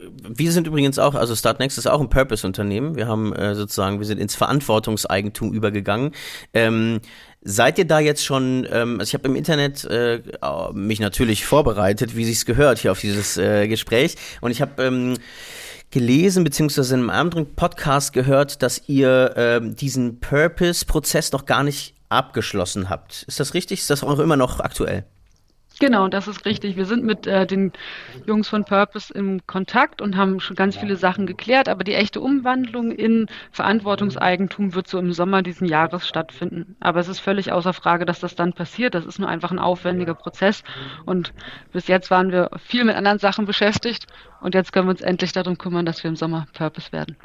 Wir 0.06 0.52
sind 0.52 0.66
übrigens 0.66 0.98
auch, 0.98 1.14
also 1.14 1.34
Startnext 1.34 1.78
ist 1.78 1.86
auch 1.86 2.00
ein 2.00 2.10
Purpose-Unternehmen. 2.10 2.96
Wir 2.96 3.06
haben 3.06 3.32
äh, 3.32 3.54
sozusagen, 3.54 3.98
wir 3.98 4.06
sind 4.06 4.18
ins 4.18 4.34
Verantwortungseigentum 4.34 5.52
übergegangen. 5.52 6.12
Ähm, 6.52 7.00
seid 7.44 7.78
ihr 7.78 7.84
da 7.84 8.00
jetzt 8.00 8.24
schon, 8.24 8.66
ähm, 8.70 8.98
also 8.98 9.10
ich 9.10 9.14
habe 9.14 9.28
im 9.28 9.36
Internet 9.36 9.84
äh, 9.84 10.20
mich 10.72 10.98
natürlich 10.98 11.44
vorbereitet, 11.44 12.16
wie 12.16 12.24
sich's 12.24 12.46
gehört 12.46 12.78
hier 12.78 12.92
auf 12.92 13.00
dieses 13.00 13.36
äh, 13.36 13.68
Gespräch. 13.68 14.16
Und 14.40 14.50
ich 14.50 14.62
habe 14.62 14.82
ähm, 14.82 15.18
gelesen, 15.90 16.42
beziehungsweise 16.42 16.94
in 16.94 17.00
einem 17.00 17.10
anderen 17.10 17.54
Podcast 17.54 18.12
gehört, 18.12 18.62
dass 18.62 18.88
ihr 18.88 19.34
ähm, 19.36 19.76
diesen 19.76 20.18
Purpose-Prozess 20.20 21.30
noch 21.32 21.46
gar 21.46 21.62
nicht 21.62 21.94
abgeschlossen 22.08 22.88
habt. 22.88 23.24
Ist 23.28 23.40
das 23.40 23.54
richtig? 23.54 23.80
Ist 23.80 23.90
das 23.90 24.02
auch 24.02 24.18
immer 24.18 24.36
noch 24.36 24.60
aktuell? 24.60 25.04
Genau, 25.80 26.06
das 26.08 26.28
ist 26.28 26.46
richtig. 26.46 26.76
Wir 26.76 26.84
sind 26.84 27.04
mit 27.04 27.26
äh, 27.26 27.46
den 27.46 27.72
Jungs 28.26 28.48
von 28.48 28.64
Purpose 28.64 29.12
im 29.12 29.44
Kontakt 29.46 30.00
und 30.00 30.16
haben 30.16 30.38
schon 30.38 30.54
ganz 30.56 30.76
viele 30.76 30.96
Sachen 30.96 31.26
geklärt, 31.26 31.68
aber 31.68 31.82
die 31.82 31.94
echte 31.94 32.20
Umwandlung 32.20 32.92
in 32.92 33.26
Verantwortungseigentum 33.50 34.74
wird 34.74 34.86
so 34.86 34.98
im 34.98 35.12
Sommer 35.12 35.42
diesen 35.42 35.66
Jahres 35.66 36.06
stattfinden. 36.06 36.76
Aber 36.80 37.00
es 37.00 37.08
ist 37.08 37.18
völlig 37.18 37.50
außer 37.50 37.72
Frage, 37.72 38.04
dass 38.04 38.20
das 38.20 38.36
dann 38.36 38.52
passiert. 38.52 38.94
Das 38.94 39.04
ist 39.04 39.18
nur 39.18 39.28
einfach 39.28 39.50
ein 39.50 39.58
aufwendiger 39.58 40.14
Prozess 40.14 40.62
und 41.06 41.32
bis 41.72 41.88
jetzt 41.88 42.10
waren 42.10 42.30
wir 42.30 42.50
viel 42.58 42.84
mit 42.84 42.94
anderen 42.94 43.18
Sachen 43.18 43.44
beschäftigt 43.44 44.06
und 44.40 44.54
jetzt 44.54 44.72
können 44.72 44.86
wir 44.86 44.92
uns 44.92 45.00
endlich 45.00 45.32
darum 45.32 45.58
kümmern, 45.58 45.86
dass 45.86 46.04
wir 46.04 46.08
im 46.08 46.16
Sommer 46.16 46.46
Purpose 46.52 46.92
werden. 46.92 47.16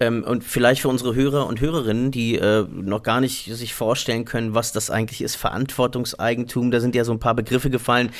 Ähm, 0.00 0.24
und 0.24 0.44
vielleicht 0.44 0.82
für 0.82 0.88
unsere 0.88 1.14
Hörer 1.14 1.46
und 1.46 1.60
Hörerinnen, 1.60 2.10
die 2.10 2.36
äh, 2.36 2.66
noch 2.70 3.02
gar 3.02 3.20
nicht 3.20 3.44
sich 3.54 3.74
vorstellen 3.74 4.24
können, 4.24 4.54
was 4.54 4.72
das 4.72 4.90
eigentlich 4.90 5.22
ist, 5.22 5.36
Verantwortungseigentum, 5.36 6.70
da 6.70 6.80
sind 6.80 6.94
ja 6.94 7.04
so 7.04 7.12
ein 7.12 7.20
paar 7.20 7.34
Begriffe 7.34 7.70
gefallen. 7.70 8.10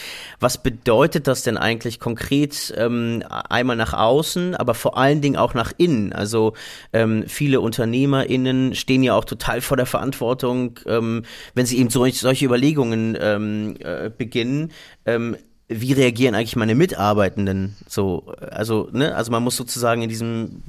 Was 0.41 0.63
bedeutet 0.63 1.27
das 1.27 1.43
denn 1.43 1.57
eigentlich 1.57 1.99
konkret 1.99 2.73
ähm, 2.77 3.23
einmal 3.29 3.77
nach 3.77 3.93
außen, 3.93 4.55
aber 4.55 4.75
vor 4.75 4.97
allen 4.97 5.21
Dingen 5.21 5.37
auch 5.37 5.55
nach 5.55 5.73
innen? 5.77 6.13
Also 6.13 6.55
ähm, 6.93 7.25
viele 7.27 7.61
UnternehmerInnen 7.61 8.75
stehen 8.75 9.03
ja 9.03 9.15
auch 9.15 9.25
total 9.25 9.61
vor 9.61 9.77
der 9.77 9.87
Verantwortung, 9.87 10.79
ähm, 10.87 11.25
wenn 11.55 11.67
sie 11.67 11.79
eben 11.79 11.91
so, 11.91 12.07
solche 12.07 12.45
Überlegungen 12.45 13.17
ähm, 13.21 13.77
äh, 13.81 14.11
beginnen. 14.17 14.71
Wie 15.69 15.93
reagieren 15.93 16.35
eigentlich 16.35 16.57
meine 16.57 16.75
Mitarbeitenden 16.75 17.77
so 17.89 18.35
also 18.51 18.89
ne 18.93 19.15
also 19.15 19.31
man 19.31 19.43
muss 19.43 19.57
sozusagen 19.57 20.03
in 20.03 20.11
diesem 20.11 20.63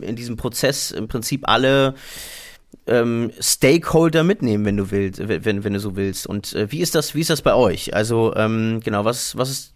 in 0.00 0.16
diesem 0.16 0.36
Prozess 0.36 0.90
im 0.90 1.08
Prinzip 1.08 1.46
alle 1.46 1.94
ähm, 2.86 3.30
Stakeholder 3.40 4.24
mitnehmen, 4.24 4.64
wenn 4.64 4.76
du 4.76 4.90
willst, 4.90 5.20
wenn, 5.26 5.64
wenn 5.64 5.72
du 5.72 5.80
so 5.80 5.96
willst. 5.96 6.26
Und 6.26 6.54
äh, 6.54 6.70
wie 6.70 6.80
ist 6.80 6.94
das, 6.94 7.14
wie 7.14 7.20
ist 7.20 7.30
das 7.30 7.42
bei 7.42 7.54
euch? 7.54 7.94
Also 7.94 8.34
ähm, 8.36 8.80
genau, 8.82 9.04
was, 9.04 9.36
was 9.36 9.50
ist 9.50 9.74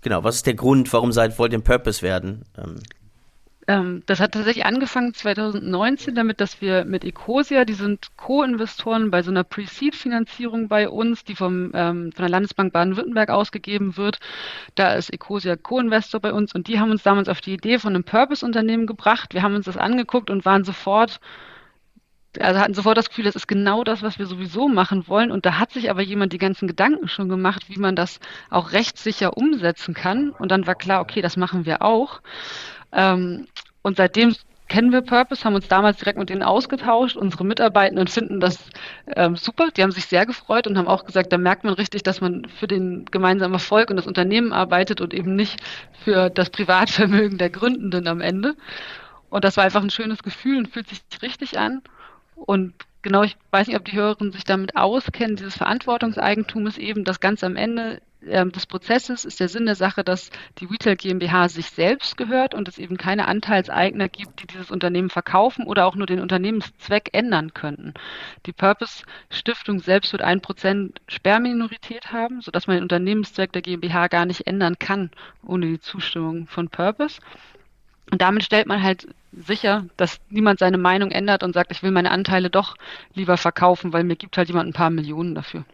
genau, 0.00 0.24
was 0.24 0.36
ist 0.36 0.46
der 0.46 0.54
Grund, 0.54 0.92
warum 0.92 1.12
seid 1.12 1.38
wollt 1.38 1.52
ihr 1.52 1.60
Purpose 1.60 2.02
werden? 2.02 2.42
Ähm. 2.56 2.76
Ähm, 3.68 4.02
das 4.06 4.18
hat 4.18 4.32
tatsächlich 4.32 4.66
angefangen 4.66 5.14
2019 5.14 6.14
damit, 6.14 6.40
dass 6.40 6.60
wir 6.60 6.84
mit 6.84 7.04
Ecosia, 7.04 7.64
die 7.64 7.74
sind 7.74 8.16
Co-Investoren 8.16 9.10
bei 9.10 9.22
so 9.22 9.30
einer 9.30 9.44
Pre-Seed-Finanzierung 9.44 10.68
bei 10.68 10.88
uns, 10.88 11.22
die 11.24 11.36
vom, 11.36 11.70
ähm, 11.74 12.12
von 12.12 12.22
der 12.22 12.28
Landesbank 12.28 12.72
Baden-Württemberg 12.72 13.30
ausgegeben 13.30 13.96
wird. 13.96 14.18
Da 14.74 14.94
ist 14.94 15.12
Ecosia 15.12 15.56
Co-Investor 15.56 16.20
bei 16.20 16.32
uns 16.32 16.54
und 16.54 16.66
die 16.66 16.80
haben 16.80 16.90
uns 16.90 17.04
damals 17.04 17.28
auf 17.28 17.40
die 17.40 17.54
Idee 17.54 17.78
von 17.78 17.94
einem 17.94 18.04
Purpose-Unternehmen 18.04 18.86
gebracht. 18.86 19.32
Wir 19.32 19.42
haben 19.42 19.54
uns 19.54 19.66
das 19.66 19.76
angeguckt 19.76 20.30
und 20.30 20.44
waren 20.44 20.64
sofort 20.64 21.20
also 22.40 22.60
hatten 22.60 22.72
sofort 22.74 22.96
das 22.96 23.10
Gefühl, 23.10 23.24
das 23.24 23.36
ist 23.36 23.46
genau 23.46 23.84
das, 23.84 24.02
was 24.02 24.18
wir 24.18 24.24
sowieso 24.26 24.66
machen 24.66 25.06
wollen. 25.06 25.30
Und 25.30 25.44
da 25.44 25.58
hat 25.58 25.72
sich 25.72 25.90
aber 25.90 26.00
jemand 26.00 26.32
die 26.32 26.38
ganzen 26.38 26.66
Gedanken 26.66 27.06
schon 27.08 27.28
gemacht, 27.28 27.64
wie 27.68 27.78
man 27.78 27.94
das 27.94 28.20
auch 28.48 28.72
rechtssicher 28.72 29.36
umsetzen 29.36 29.92
kann. 29.92 30.30
Und 30.30 30.50
dann 30.50 30.66
war 30.66 30.74
klar, 30.74 31.02
okay, 31.02 31.20
das 31.20 31.36
machen 31.36 31.66
wir 31.66 31.82
auch. 31.82 32.22
Ähm, 32.92 33.46
und 33.82 33.96
seitdem 33.96 34.34
kennen 34.68 34.90
wir 34.90 35.02
Purpose, 35.02 35.44
haben 35.44 35.54
uns 35.54 35.68
damals 35.68 35.98
direkt 35.98 36.18
mit 36.18 36.30
denen 36.30 36.42
ausgetauscht. 36.42 37.16
Unsere 37.16 37.44
Mitarbeitenden 37.44 38.06
finden 38.06 38.40
das 38.40 38.58
ähm, 39.14 39.36
super. 39.36 39.68
Die 39.76 39.82
haben 39.82 39.92
sich 39.92 40.06
sehr 40.06 40.24
gefreut 40.24 40.66
und 40.66 40.78
haben 40.78 40.88
auch 40.88 41.04
gesagt, 41.04 41.30
da 41.30 41.36
merkt 41.36 41.64
man 41.64 41.74
richtig, 41.74 42.02
dass 42.04 42.22
man 42.22 42.46
für 42.46 42.66
den 42.66 43.04
gemeinsamen 43.10 43.52
Erfolg 43.52 43.90
und 43.90 43.96
das 43.96 44.06
Unternehmen 44.06 44.54
arbeitet 44.54 45.02
und 45.02 45.12
eben 45.12 45.36
nicht 45.36 45.60
für 46.04 46.30
das 46.30 46.48
Privatvermögen 46.48 47.36
der 47.36 47.50
Gründenden 47.50 48.08
am 48.08 48.22
Ende. 48.22 48.56
Und 49.28 49.44
das 49.44 49.58
war 49.58 49.64
einfach 49.64 49.82
ein 49.82 49.90
schönes 49.90 50.22
Gefühl 50.22 50.56
und 50.58 50.68
fühlt 50.68 50.88
sich 50.88 51.02
richtig 51.20 51.58
an. 51.58 51.82
Und 52.34 52.72
genau, 53.02 53.24
ich 53.24 53.36
weiß 53.50 53.66
nicht, 53.66 53.76
ob 53.76 53.84
die 53.84 53.96
Hörerinnen 53.96 54.32
sich 54.32 54.44
damit 54.44 54.76
auskennen. 54.76 55.36
Dieses 55.36 55.56
Verantwortungseigentum 55.56 56.66
ist 56.66 56.78
eben 56.78 57.04
das 57.04 57.20
ganz 57.20 57.44
am 57.44 57.56
Ende 57.56 58.00
äh, 58.26 58.46
des 58.46 58.66
Prozesses 58.66 59.24
ist 59.24 59.40
der 59.40 59.48
Sinn 59.48 59.66
der 59.66 59.74
Sache, 59.74 60.04
dass 60.04 60.30
die 60.58 60.66
Retail 60.66 60.96
GmbH 60.96 61.48
sich 61.48 61.66
selbst 61.66 62.16
gehört 62.16 62.54
und 62.54 62.68
es 62.68 62.78
eben 62.78 62.96
keine 62.96 63.28
Anteilseigner 63.28 64.08
gibt, 64.08 64.42
die 64.42 64.46
dieses 64.46 64.70
Unternehmen 64.70 65.10
verkaufen 65.10 65.66
oder 65.66 65.86
auch 65.86 65.94
nur 65.94 66.06
den 66.06 66.20
Unternehmenszweck 66.20 67.10
ändern 67.12 67.54
könnten. 67.54 67.94
Die 68.46 68.52
Purpose 68.52 69.04
Stiftung 69.30 69.80
selbst 69.80 70.12
wird 70.12 70.22
ein 70.22 70.40
Prozent 70.40 71.00
Sperrminorität 71.08 72.12
haben, 72.12 72.40
sodass 72.40 72.66
man 72.66 72.76
den 72.76 72.84
Unternehmenszweck 72.84 73.52
der 73.52 73.62
GmbH 73.62 74.08
gar 74.08 74.26
nicht 74.26 74.46
ändern 74.46 74.78
kann 74.78 75.10
ohne 75.46 75.66
die 75.66 75.80
Zustimmung 75.80 76.46
von 76.46 76.68
Purpose. 76.68 77.20
Und 78.10 78.20
damit 78.20 78.44
stellt 78.44 78.66
man 78.66 78.82
halt 78.82 79.08
sicher, 79.32 79.86
dass 79.96 80.20
niemand 80.28 80.58
seine 80.58 80.78
Meinung 80.78 81.10
ändert 81.10 81.42
und 81.42 81.54
sagt, 81.54 81.72
ich 81.72 81.82
will 81.82 81.90
meine 81.90 82.10
Anteile 82.10 82.50
doch 82.50 82.76
lieber 83.14 83.36
verkaufen, 83.36 83.92
weil 83.92 84.04
mir 84.04 84.16
gibt 84.16 84.36
halt 84.36 84.48
jemand 84.48 84.68
ein 84.68 84.74
paar 84.74 84.90
Millionen 84.90 85.34
dafür. 85.34 85.64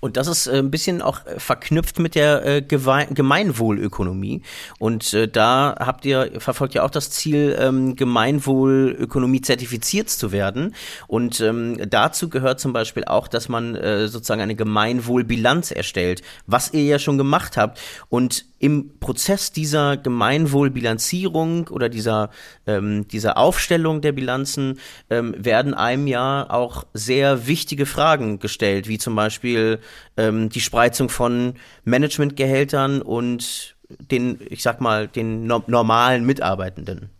Und 0.00 0.16
das 0.16 0.26
ist 0.26 0.46
äh, 0.46 0.58
ein 0.58 0.70
bisschen 0.70 1.02
auch 1.02 1.26
äh, 1.26 1.38
verknüpft 1.38 1.98
mit 1.98 2.14
der 2.14 2.44
äh, 2.44 2.62
Gemeinwohlökonomie. 2.62 4.42
Und 4.78 5.16
da 5.32 5.76
habt 5.78 6.04
ihr, 6.04 6.30
verfolgt 6.38 6.74
ja 6.74 6.82
auch 6.82 6.90
das 6.90 7.10
Ziel, 7.10 7.56
ähm, 7.58 7.96
Gemeinwohlökonomie 7.96 9.40
zertifiziert 9.40 10.08
zu 10.08 10.32
werden. 10.32 10.74
Und 11.06 11.40
ähm, 11.40 11.78
dazu 11.88 12.28
gehört 12.28 12.60
zum 12.60 12.72
Beispiel 12.72 13.04
auch, 13.04 13.28
dass 13.28 13.48
man 13.48 13.74
sozusagen 14.06 14.40
eine 14.40 14.54
Gemeinwohlbilanz 14.54 15.70
erstellt, 15.70 16.22
was 16.46 16.72
ihr 16.72 16.84
ja 16.84 16.98
schon 16.98 17.18
gemacht 17.18 17.56
habt. 17.56 17.80
Und 18.08 18.49
im 18.60 19.00
Prozess 19.00 19.52
dieser 19.52 19.96
Gemeinwohlbilanzierung 19.96 21.68
oder 21.68 21.88
dieser, 21.88 22.30
ähm, 22.66 23.08
dieser 23.08 23.38
Aufstellung 23.38 24.02
der 24.02 24.12
Bilanzen 24.12 24.78
ähm, 25.08 25.34
werden 25.36 25.72
einem 25.74 26.06
ja 26.06 26.48
auch 26.48 26.84
sehr 26.92 27.46
wichtige 27.46 27.86
Fragen 27.86 28.38
gestellt, 28.38 28.86
wie 28.86 28.98
zum 28.98 29.16
Beispiel 29.16 29.80
ähm, 30.18 30.50
die 30.50 30.60
Spreizung 30.60 31.08
von 31.08 31.54
Managementgehältern 31.84 33.00
und 33.00 33.76
den, 33.98 34.38
ich 34.50 34.62
sag 34.62 34.80
mal, 34.80 35.08
den 35.08 35.46
no 35.46 35.64
normalen 35.66 36.24
Mitarbeitenden. 36.26 37.10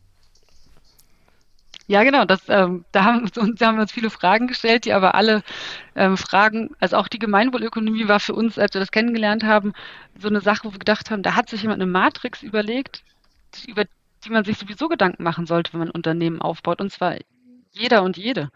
Ja, 1.91 2.05
genau. 2.05 2.25
Das, 2.25 2.49
ähm, 2.49 2.85
da 2.93 3.03
haben, 3.05 3.23
uns, 3.37 3.61
haben 3.61 3.81
uns 3.81 3.91
viele 3.91 4.11
Fragen 4.11 4.47
gestellt, 4.47 4.85
die 4.85 4.93
aber 4.93 5.17
alle 5.17 5.43
ähm, 5.97 6.17
Fragen, 6.17 6.71
also 6.79 6.97
auch 6.97 7.09
die 7.09 7.19
Gemeinwohlökonomie 7.19 8.07
war 8.07 8.21
für 8.21 8.33
uns, 8.35 8.61
als 8.61 8.75
wir 8.75 8.81
das 8.81 8.93
kennengelernt 8.93 9.43
haben, 9.43 9.73
so 10.17 10.29
eine 10.29 10.41
Sache, 10.41 10.61
wo 10.65 10.73
wir 10.73 10.79
gedacht 10.79 11.11
haben, 11.11 11.25
da 11.25 11.35
hat 11.35 11.49
sich 11.51 11.63
jemand 11.63 11.83
eine 11.83 11.91
Matrix 11.91 12.45
überlegt, 12.45 13.03
über 13.67 13.87
die 14.25 14.31
man 14.31 14.45
sich 14.45 14.57
sowieso 14.59 14.87
Gedanken 14.89 15.25
machen 15.25 15.47
sollte, 15.47 15.73
wenn 15.73 15.81
man 15.81 15.89
ein 15.89 15.95
Unternehmen 15.95 16.41
aufbaut. 16.41 16.81
Und 16.81 16.93
zwar 16.93 17.17
jeder 17.73 18.03
und 18.03 18.17
jede. 18.17 18.51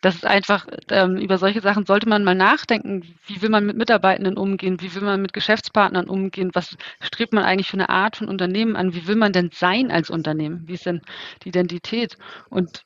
Das 0.00 0.14
ist 0.16 0.26
einfach, 0.26 0.66
ähm, 0.90 1.16
über 1.16 1.38
solche 1.38 1.60
Sachen 1.60 1.86
sollte 1.86 2.08
man 2.08 2.24
mal 2.24 2.34
nachdenken. 2.34 3.02
Wie 3.26 3.42
will 3.42 3.48
man 3.50 3.66
mit 3.66 3.76
Mitarbeitenden 3.76 4.36
umgehen? 4.36 4.80
Wie 4.80 4.94
will 4.94 5.02
man 5.02 5.22
mit 5.22 5.32
Geschäftspartnern 5.32 6.08
umgehen? 6.08 6.50
Was 6.52 6.76
strebt 7.00 7.32
man 7.32 7.44
eigentlich 7.44 7.68
für 7.68 7.76
eine 7.76 7.88
Art 7.88 8.16
von 8.16 8.28
Unternehmen 8.28 8.76
an? 8.76 8.94
Wie 8.94 9.06
will 9.06 9.16
man 9.16 9.32
denn 9.32 9.50
sein 9.52 9.90
als 9.90 10.10
Unternehmen? 10.10 10.66
Wie 10.66 10.74
ist 10.74 10.86
denn 10.86 11.00
die 11.42 11.48
Identität? 11.48 12.16
Und 12.50 12.84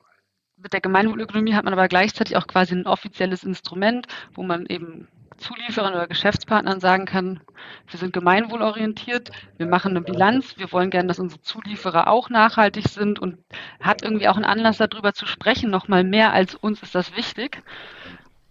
mit 0.57 0.73
der 0.73 0.81
Gemeinwohlökonomie 0.81 1.53
hat 1.53 1.65
man 1.65 1.73
aber 1.73 1.87
gleichzeitig 1.87 2.37
auch 2.37 2.47
quasi 2.47 2.73
ein 2.73 2.87
offizielles 2.87 3.43
Instrument, 3.43 4.07
wo 4.33 4.43
man 4.43 4.65
eben 4.65 5.07
Zulieferern 5.37 5.93
oder 5.93 6.07
Geschäftspartnern 6.07 6.79
sagen 6.79 7.05
kann, 7.05 7.41
wir 7.89 7.99
sind 7.99 8.13
gemeinwohlorientiert, 8.13 9.31
wir 9.57 9.67
machen 9.67 9.91
eine 9.91 10.01
Bilanz, 10.01 10.57
wir 10.57 10.71
wollen 10.71 10.89
gerne, 10.89 11.07
dass 11.07 11.19
unsere 11.19 11.41
Zulieferer 11.41 12.07
auch 12.07 12.29
nachhaltig 12.29 12.87
sind 12.87 13.19
und 13.19 13.37
hat 13.79 14.01
irgendwie 14.01 14.27
auch 14.27 14.35
einen 14.35 14.45
Anlass 14.45 14.77
darüber 14.77 15.13
zu 15.13 15.25
sprechen, 15.25 15.69
nochmal 15.69 16.03
mehr 16.03 16.33
als 16.33 16.55
uns 16.55 16.81
ist 16.81 16.95
das 16.95 17.15
wichtig. 17.15 17.61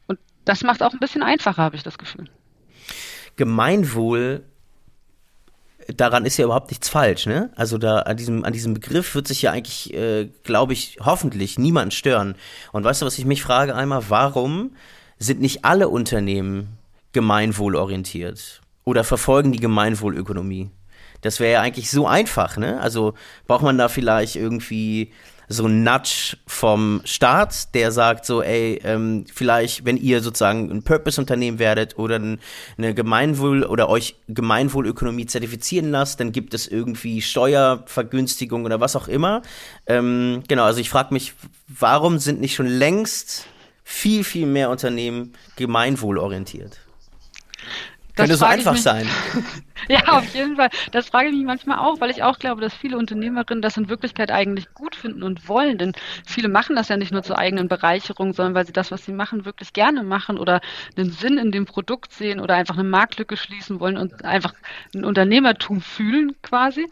Und 0.06 0.18
das 0.44 0.62
macht 0.62 0.80
es 0.80 0.86
auch 0.86 0.92
ein 0.92 1.00
bisschen 1.00 1.22
einfacher, 1.22 1.62
habe 1.62 1.76
ich 1.76 1.82
das 1.82 1.98
Gefühl. 1.98 2.28
Gemeinwohl 3.36 4.44
daran 5.88 6.24
ist 6.24 6.36
ja 6.36 6.44
überhaupt 6.44 6.70
nichts 6.70 6.88
falsch, 6.88 7.26
ne? 7.26 7.50
Also 7.56 7.78
da 7.78 8.00
an 8.00 8.16
diesem, 8.16 8.44
an 8.44 8.52
diesem 8.52 8.74
Begriff 8.74 9.14
wird 9.14 9.28
sich 9.28 9.42
ja 9.42 9.52
eigentlich, 9.52 9.92
äh, 9.92 10.30
glaube 10.42 10.72
ich, 10.72 10.98
hoffentlich 11.00 11.58
niemand 11.58 11.92
stören. 11.92 12.36
Und 12.72 12.84
weißt 12.84 13.02
du, 13.02 13.06
was 13.06 13.18
ich 13.18 13.24
mich 13.24 13.42
frage 13.42 13.74
einmal, 13.74 14.04
warum 14.08 14.74
sind 15.24 15.40
nicht 15.40 15.64
alle 15.64 15.88
Unternehmen 15.88 16.78
gemeinwohlorientiert 17.12 18.60
oder 18.84 19.04
verfolgen 19.04 19.52
die 19.52 19.60
Gemeinwohlökonomie? 19.60 20.70
Das 21.22 21.40
wäre 21.40 21.54
ja 21.54 21.60
eigentlich 21.62 21.90
so 21.90 22.06
einfach, 22.06 22.58
ne? 22.58 22.80
Also 22.80 23.14
braucht 23.46 23.62
man 23.62 23.78
da 23.78 23.88
vielleicht 23.88 24.36
irgendwie 24.36 25.12
so 25.48 25.66
ein 25.66 25.82
Nudge 25.82 26.36
vom 26.46 27.02
Staat, 27.04 27.74
der 27.74 27.92
sagt 27.92 28.24
so, 28.24 28.42
ey, 28.42 28.80
ähm, 28.84 29.24
vielleicht, 29.32 29.84
wenn 29.84 29.96
ihr 29.96 30.22
sozusagen 30.22 30.70
ein 30.70 30.82
Purpose-Unternehmen 30.82 31.58
werdet 31.58 31.98
oder 31.98 32.16
eine 32.16 32.94
Gemeinwohl- 32.94 33.64
oder 33.64 33.88
euch 33.88 34.16
Gemeinwohlökonomie 34.28 35.26
zertifizieren 35.26 35.90
lasst, 35.90 36.20
dann 36.20 36.32
gibt 36.32 36.54
es 36.54 36.66
irgendwie 36.66 37.20
Steuervergünstigung 37.20 38.64
oder 38.64 38.80
was 38.80 38.96
auch 38.96 39.08
immer. 39.08 39.42
Ähm, 39.86 40.42
genau, 40.48 40.64
also 40.64 40.80
ich 40.80 40.90
frage 40.90 41.12
mich, 41.12 41.34
warum 41.68 42.18
sind 42.18 42.40
nicht 42.40 42.54
schon 42.54 42.66
längst 42.66 43.46
viel, 43.84 44.24
viel 44.24 44.46
mehr 44.46 44.70
Unternehmen 44.70 45.34
gemeinwohlorientiert? 45.56 46.80
Das 48.16 48.16
Könnte 48.16 48.36
so 48.36 48.44
einfach 48.44 48.76
sein. 48.76 49.08
ja, 49.88 50.00
auf 50.08 50.34
jeden 50.34 50.56
Fall. 50.56 50.70
Das 50.92 51.08
frage 51.08 51.28
ich 51.28 51.34
mich 51.34 51.44
manchmal 51.44 51.78
auch, 51.78 52.00
weil 52.00 52.10
ich 52.10 52.22
auch 52.22 52.38
glaube, 52.38 52.60
dass 52.60 52.74
viele 52.74 52.96
Unternehmerinnen 52.96 53.62
das 53.62 53.76
in 53.76 53.88
Wirklichkeit 53.88 54.30
eigentlich 54.30 54.72
gut 54.72 54.94
finden 54.94 55.22
und 55.22 55.48
wollen. 55.48 55.78
Denn 55.78 55.92
viele 56.24 56.48
machen 56.48 56.76
das 56.76 56.88
ja 56.88 56.96
nicht 56.96 57.12
nur 57.12 57.22
zur 57.22 57.38
eigenen 57.38 57.68
Bereicherung, 57.68 58.32
sondern 58.32 58.54
weil 58.54 58.66
sie 58.66 58.72
das, 58.72 58.90
was 58.90 59.04
sie 59.04 59.12
machen, 59.12 59.44
wirklich 59.44 59.72
gerne 59.72 60.02
machen 60.02 60.38
oder 60.38 60.60
einen 60.96 61.10
Sinn 61.10 61.38
in 61.38 61.50
dem 61.50 61.66
Produkt 61.66 62.12
sehen 62.12 62.40
oder 62.40 62.54
einfach 62.54 62.76
eine 62.76 62.88
Marktlücke 62.88 63.36
schließen 63.36 63.80
wollen 63.80 63.96
und 63.96 64.24
einfach 64.24 64.54
ein 64.94 65.04
Unternehmertum 65.04 65.80
fühlen 65.80 66.36
quasi. 66.42 66.88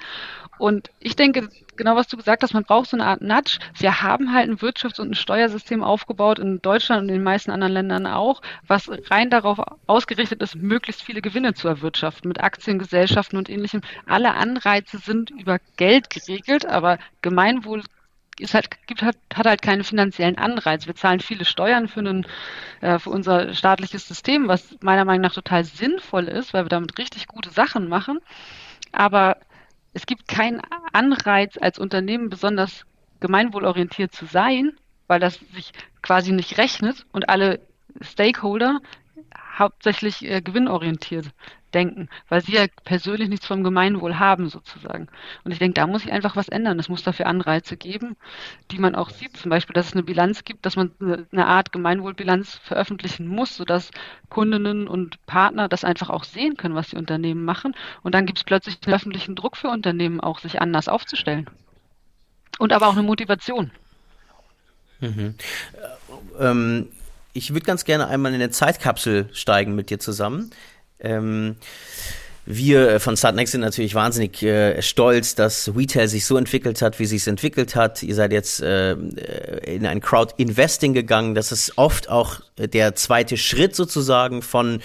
Und 0.58 0.90
ich 1.00 1.16
denke, 1.16 1.48
genau 1.76 1.96
was 1.96 2.06
du 2.06 2.16
gesagt 2.16 2.42
hast, 2.42 2.54
man 2.54 2.64
braucht 2.64 2.90
so 2.90 2.96
eine 2.96 3.06
Art 3.06 3.20
Nudge. 3.20 3.58
Wir 3.74 4.02
haben 4.02 4.32
halt 4.32 4.48
ein 4.48 4.58
Wirtschafts- 4.58 5.00
und 5.00 5.10
ein 5.10 5.14
Steuersystem 5.14 5.82
aufgebaut 5.82 6.38
in 6.38 6.62
Deutschland 6.62 7.02
und 7.02 7.08
in 7.08 7.14
den 7.16 7.24
meisten 7.24 7.50
anderen 7.50 7.72
Ländern 7.72 8.06
auch, 8.06 8.42
was 8.66 8.90
rein 9.10 9.30
darauf 9.30 9.58
ausgerichtet 9.86 10.40
ist, 10.42 10.54
möglichst 10.56 11.02
viele 11.02 11.22
Gewinne 11.22 11.54
zu 11.54 11.68
erwirtschaften 11.68 12.28
mit 12.28 12.38
Aktiengesellschaften 12.72 13.38
und 13.38 13.50
ähnlichem. 13.50 13.82
Alle 14.06 14.34
Anreize 14.34 14.98
sind 14.98 15.30
über 15.30 15.58
Geld 15.76 16.08
geregelt, 16.08 16.64
aber 16.64 16.98
Gemeinwohl 17.20 17.82
ist 18.38 18.54
halt, 18.54 18.70
gibt, 18.86 19.02
hat, 19.02 19.16
hat 19.34 19.46
halt 19.46 19.60
keine 19.60 19.84
finanziellen 19.84 20.38
Anreize. 20.38 20.86
Wir 20.86 20.94
zahlen 20.94 21.20
viele 21.20 21.44
Steuern 21.44 21.86
für, 21.86 22.00
einen, 22.00 22.26
äh, 22.80 22.98
für 22.98 23.10
unser 23.10 23.52
staatliches 23.52 24.08
System, 24.08 24.48
was 24.48 24.74
meiner 24.80 25.04
Meinung 25.04 25.20
nach 25.22 25.34
total 25.34 25.64
sinnvoll 25.64 26.28
ist, 26.28 26.54
weil 26.54 26.64
wir 26.64 26.70
damit 26.70 26.96
richtig 26.98 27.26
gute 27.28 27.50
Sachen 27.50 27.88
machen. 27.88 28.20
Aber 28.90 29.36
es 29.92 30.06
gibt 30.06 30.28
keinen 30.28 30.62
Anreiz, 30.94 31.58
als 31.60 31.78
Unternehmen 31.78 32.30
besonders 32.30 32.86
gemeinwohlorientiert 33.20 34.14
zu 34.14 34.24
sein, 34.24 34.72
weil 35.08 35.20
das 35.20 35.34
sich 35.54 35.72
quasi 36.00 36.32
nicht 36.32 36.56
rechnet 36.56 37.04
und 37.12 37.28
alle 37.28 37.60
Stakeholder 38.00 38.80
hauptsächlich 39.58 40.24
äh, 40.24 40.40
gewinnorientiert 40.40 41.26
denken, 41.74 42.08
weil 42.28 42.42
sie 42.42 42.52
ja 42.52 42.66
persönlich 42.84 43.28
nichts 43.28 43.46
vom 43.46 43.64
Gemeinwohl 43.64 44.18
haben 44.18 44.48
sozusagen. 44.48 45.08
Und 45.44 45.52
ich 45.52 45.58
denke, 45.58 45.74
da 45.74 45.86
muss 45.86 46.02
sich 46.02 46.12
einfach 46.12 46.36
was 46.36 46.48
ändern. 46.48 46.78
Es 46.78 46.88
muss 46.88 47.02
dafür 47.02 47.26
Anreize 47.26 47.76
geben, 47.76 48.16
die 48.70 48.78
man 48.78 48.94
auch 48.94 49.10
sieht. 49.10 49.36
Zum 49.36 49.50
Beispiel, 49.50 49.74
dass 49.74 49.88
es 49.88 49.92
eine 49.92 50.02
Bilanz 50.02 50.44
gibt, 50.44 50.64
dass 50.66 50.76
man 50.76 50.92
eine 51.32 51.46
Art 51.46 51.72
Gemeinwohlbilanz 51.72 52.60
veröffentlichen 52.62 53.26
muss, 53.26 53.56
sodass 53.56 53.90
Kundinnen 54.28 54.88
und 54.88 55.24
Partner 55.26 55.68
das 55.68 55.84
einfach 55.84 56.10
auch 56.10 56.24
sehen 56.24 56.56
können, 56.56 56.74
was 56.74 56.90
die 56.90 56.96
Unternehmen 56.96 57.44
machen. 57.44 57.74
Und 58.02 58.14
dann 58.14 58.26
gibt 58.26 58.38
es 58.38 58.44
plötzlich 58.44 58.78
einen 58.84 58.94
öffentlichen 58.94 59.34
Druck 59.34 59.56
für 59.56 59.68
Unternehmen 59.68 60.20
auch, 60.20 60.38
sich 60.38 60.60
anders 60.60 60.88
aufzustellen. 60.88 61.48
Und 62.58 62.72
aber 62.72 62.88
auch 62.88 62.92
eine 62.92 63.02
Motivation. 63.02 63.70
Mhm. 65.00 65.34
Ähm, 66.38 66.88
ich 67.32 67.52
würde 67.52 67.66
ganz 67.66 67.84
gerne 67.84 68.06
einmal 68.06 68.32
in 68.32 68.40
eine 68.40 68.50
Zeitkapsel 68.50 69.28
steigen 69.32 69.74
mit 69.74 69.90
dir 69.90 69.98
zusammen. 69.98 70.50
Ähm, 71.02 71.56
wir 72.44 72.88
äh, 72.88 73.00
von 73.00 73.16
Startnext 73.16 73.52
sind 73.52 73.60
natürlich 73.60 73.94
wahnsinnig 73.94 74.42
äh, 74.42 74.82
stolz, 74.82 75.36
dass 75.36 75.70
Retail 75.76 76.08
sich 76.08 76.26
so 76.26 76.36
entwickelt 76.36 76.82
hat, 76.82 76.98
wie 76.98 77.06
sich 77.06 77.22
es 77.22 77.26
entwickelt 77.28 77.76
hat. 77.76 78.02
Ihr 78.02 78.16
seid 78.16 78.32
jetzt 78.32 78.60
äh, 78.60 78.92
in 78.92 79.86
ein 79.86 80.00
Crowd-Investing 80.00 80.92
gegangen. 80.92 81.36
Das 81.36 81.52
ist 81.52 81.78
oft 81.78 82.08
auch 82.08 82.40
der 82.58 82.96
zweite 82.96 83.36
Schritt 83.36 83.76
sozusagen 83.76 84.42
von 84.42 84.80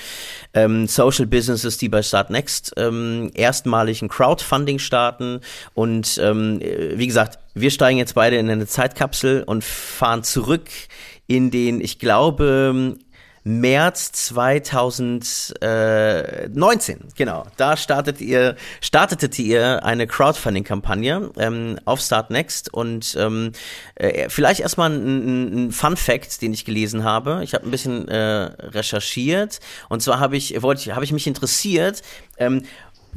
ähm, 0.53 0.88
Social 0.88 1.25
Businesses, 1.25 1.79
die 1.79 1.89
bei 1.89 2.03
Startnext 2.03 2.74
ähm, 2.77 3.31
erstmalig 3.33 4.03
ein 4.03 4.09
Crowdfunding 4.09 4.77
starten. 4.77 5.41
Und 5.74 6.19
ähm, 6.21 6.59
wie 6.62 7.07
gesagt, 7.07 7.39
wir 7.55 7.71
steigen 7.71 7.97
jetzt 7.97 8.13
beide 8.13 8.38
in 8.38 8.51
eine 8.51 8.67
Zeitkapsel 8.67 9.41
und 9.43 9.63
fahren 9.63 10.24
zurück 10.24 10.69
in 11.25 11.50
den, 11.50 11.81
ich 11.81 11.97
glaube, 12.00 12.97
März 13.47 14.11
2019, 14.11 16.99
genau. 17.15 17.45
Da 17.55 17.77
startet 17.77 18.19
ihr, 18.19 18.57
startetet 18.81 19.39
ihr 19.39 19.85
eine 19.85 20.05
Crowdfunding-Kampagne 20.05 21.31
ähm, 21.37 21.79
auf 21.85 22.01
Start 22.01 22.29
Next 22.29 22.73
und 22.73 23.15
ähm, 23.17 23.53
äh, 23.95 24.27
vielleicht 24.27 24.59
erstmal 24.59 24.91
ein, 24.91 25.67
ein 25.67 25.71
Fun 25.71 25.95
Fact, 25.95 26.41
den 26.41 26.51
ich 26.51 26.65
gelesen 26.65 27.05
habe. 27.05 27.39
Ich 27.41 27.53
habe 27.53 27.65
ein 27.65 27.71
bisschen 27.71 28.09
äh, 28.09 28.17
recherchiert 28.17 29.61
und 29.87 30.01
zwar 30.01 30.19
habe 30.19 30.35
ich, 30.35 30.61
wollte, 30.61 30.93
habe 30.93 31.05
ich 31.05 31.13
mich 31.13 31.25
interessiert, 31.25 32.01
ähm, 32.37 32.63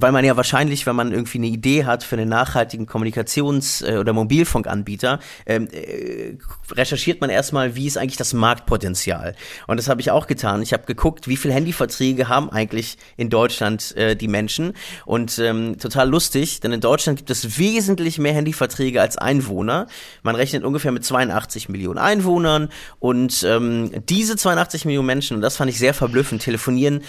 weil 0.00 0.12
man 0.12 0.25
ja 0.25 0.37
wahrscheinlich, 0.37 0.87
wenn 0.87 0.97
man 0.97 1.12
irgendwie 1.12 1.38
eine 1.38 1.47
Idee 1.49 1.85
hat 1.85 2.04
für 2.04 2.16
einen 2.16 2.28
nachhaltigen 2.28 2.87
Kommunikations- 2.87 3.85
äh, 3.85 3.99
oder 3.99 4.12
Mobilfunkanbieter, 4.12 5.21
ähm, 5.47 5.69
äh, 5.73 6.37
recherchiert 6.73 7.21
man 7.21 7.30
erstmal, 7.30 7.76
wie 7.76 7.87
ist 7.87 7.99
eigentlich 7.99 8.16
das 8.16 8.33
Marktpotenzial. 8.33 9.35
Und 9.66 9.76
das 9.76 9.88
habe 9.88 10.00
ich 10.00 10.11
auch 10.11 10.26
getan. 10.26 10.62
Ich 10.62 10.73
habe 10.73 10.85
geguckt, 10.87 11.28
wie 11.28 11.37
viele 11.37 11.54
Handyverträge 11.54 12.28
haben 12.28 12.50
eigentlich 12.50 12.97
in 13.16 13.30
Deutschland 13.30 13.97
äh, 13.97 14.16
die 14.16 14.28
Menschen. 14.28 14.73
Und 15.04 15.38
ähm, 15.38 15.78
total 15.78 16.09
lustig, 16.09 16.61
denn 16.61 16.73
in 16.73 16.80
Deutschland 16.80 17.19
gibt 17.19 17.30
es 17.30 17.59
wesentlich 17.59 18.19
mehr 18.19 18.33
Handyverträge 18.33 19.00
als 19.00 19.19
Einwohner. 19.19 19.87
Man 20.23 20.35
rechnet 20.35 20.64
ungefähr 20.64 20.92
mit 20.92 21.04
82 21.04 21.69
Millionen 21.69 21.99
Einwohnern. 21.99 22.69
Und 22.99 23.42
ähm, 23.45 23.90
diese 24.09 24.37
82 24.37 24.85
Millionen 24.85 25.07
Menschen, 25.07 25.37
und 25.37 25.42
das 25.42 25.57
fand 25.57 25.71
ich 25.71 25.78
sehr 25.78 25.95
verblüffend, 25.95 26.42
telefonieren 26.42 27.02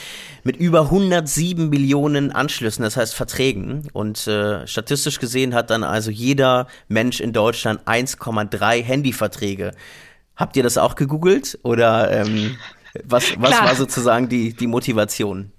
mit 0.44 0.58
über 0.58 0.82
107 0.82 1.70
Millionen 1.70 2.32
Anschlüssen, 2.32 2.81
das 2.82 2.98
heißt 2.98 3.16
Verträgen. 3.16 3.88
Und 3.94 4.28
äh, 4.28 4.68
statistisch 4.68 5.20
gesehen 5.20 5.54
hat 5.54 5.70
dann 5.70 5.84
also 5.84 6.12
jeder 6.12 6.68
Mensch 6.88 7.20
in 7.20 7.34
Deutschland 7.34 7.82
1,3 7.88 8.82
Handyverträge. 8.84 9.72
Habt 10.36 10.58
ihr 10.58 10.64
das 10.64 10.78
auch 10.78 10.96
gegoogelt 10.96 11.60
oder 11.64 12.12
ähm, 12.12 12.58
was, 13.04 13.34
was 13.40 13.62
war 13.62 13.76
sozusagen 13.76 14.28
die, 14.30 14.54
die 14.54 14.68
Motivation? 14.68 15.52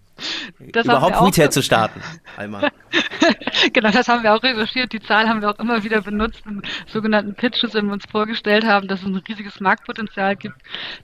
Das 0.72 0.84
überhaupt 0.84 1.20
Retail 1.20 1.50
zu 1.50 1.62
starten. 1.62 2.00
Einmal. 2.36 2.70
genau, 3.72 3.90
das 3.90 4.08
haben 4.08 4.22
wir 4.22 4.34
auch 4.34 4.42
recherchiert. 4.42 4.92
Die 4.92 5.00
Zahl 5.00 5.28
haben 5.28 5.40
wir 5.40 5.50
auch 5.50 5.58
immer 5.58 5.82
wieder 5.82 6.02
benutzt 6.02 6.42
in 6.46 6.62
sogenannten 6.86 7.34
Pitches, 7.34 7.74
wenn 7.74 7.86
wir 7.86 7.94
uns 7.94 8.04
vorgestellt 8.10 8.64
haben, 8.64 8.88
dass 8.88 9.00
es 9.00 9.06
ein 9.06 9.16
riesiges 9.16 9.60
Marktpotenzial 9.60 10.36
gibt. 10.36 10.56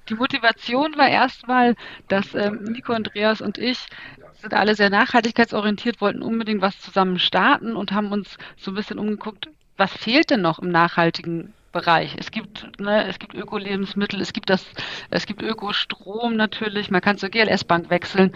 Die 0.09 0.14
Motivation 0.14 0.97
war 0.97 1.09
erstmal, 1.09 1.75
dass 2.09 2.35
ähm, 2.35 2.64
Nico, 2.64 2.93
Andreas 2.93 3.40
und 3.40 3.59
ich 3.59 3.79
sind 4.40 4.55
alle 4.55 4.74
sehr 4.74 4.90
nachhaltigkeitsorientiert, 4.90 6.01
wollten 6.01 6.22
unbedingt 6.22 6.62
was 6.62 6.79
zusammen 6.81 7.18
starten 7.18 7.77
und 7.77 7.92
haben 7.92 8.12
uns 8.12 8.38
so 8.57 8.70
ein 8.70 8.74
bisschen 8.74 8.98
umgeguckt, 8.98 9.48
was 9.77 9.92
fehlt 9.92 10.31
denn 10.31 10.40
noch 10.40 10.59
im 10.59 10.70
nachhaltigen 10.70 11.53
Bereich. 11.72 12.16
Es 12.18 12.31
gibt, 12.31 12.81
ne, 12.81 13.07
es 13.07 13.18
gibt 13.18 13.35
Öko-Lebensmittel, 13.35 14.20
es 14.20 14.33
gibt 14.33 14.48
das, 14.51 14.64
es 15.11 15.27
gibt 15.27 15.42
Ökostrom 15.42 16.35
natürlich, 16.37 16.90
man 16.90 17.01
kann 17.01 17.18
zur 17.18 17.29
GLS-Bank 17.29 17.90
wechseln, 17.90 18.35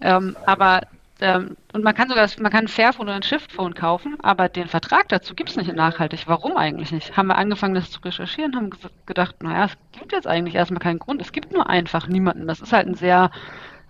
ähm, 0.00 0.36
aber 0.46 0.82
ähm, 1.20 1.56
und 1.72 1.82
man 1.82 1.94
kann 1.94 2.08
sogar, 2.08 2.28
man 2.38 2.52
kann 2.52 2.66
ein 2.66 2.68
Fairphone 2.68 3.08
oder 3.08 3.16
ein 3.16 3.22
Shiftphone 3.24 3.74
kaufen, 3.74 4.16
aber 4.22 4.48
den 4.48 4.68
Vertrag 4.68 5.08
dazu 5.08 5.34
gibt 5.34 5.50
es 5.50 5.56
nicht 5.56 5.72
nachhaltig. 5.74 6.28
Warum 6.28 6.56
eigentlich 6.56 6.92
nicht? 6.92 7.16
Haben 7.16 7.26
wir 7.28 7.36
angefangen, 7.36 7.74
das 7.74 7.90
zu 7.90 8.00
recherchieren, 8.00 8.54
haben 8.54 8.70
gedacht, 9.06 9.42
naja, 9.42 9.64
es 9.64 9.98
gibt 9.98 10.12
jetzt 10.12 10.28
eigentlich 10.28 10.54
erstmal 10.54 10.80
keinen 10.80 11.00
Grund. 11.00 11.20
Es 11.20 11.32
gibt 11.32 11.52
nur 11.52 11.68
einfach 11.68 12.06
niemanden. 12.06 12.46
Das 12.46 12.60
ist 12.60 12.72
halt 12.72 12.86
ein 12.86 12.94
sehr 12.94 13.32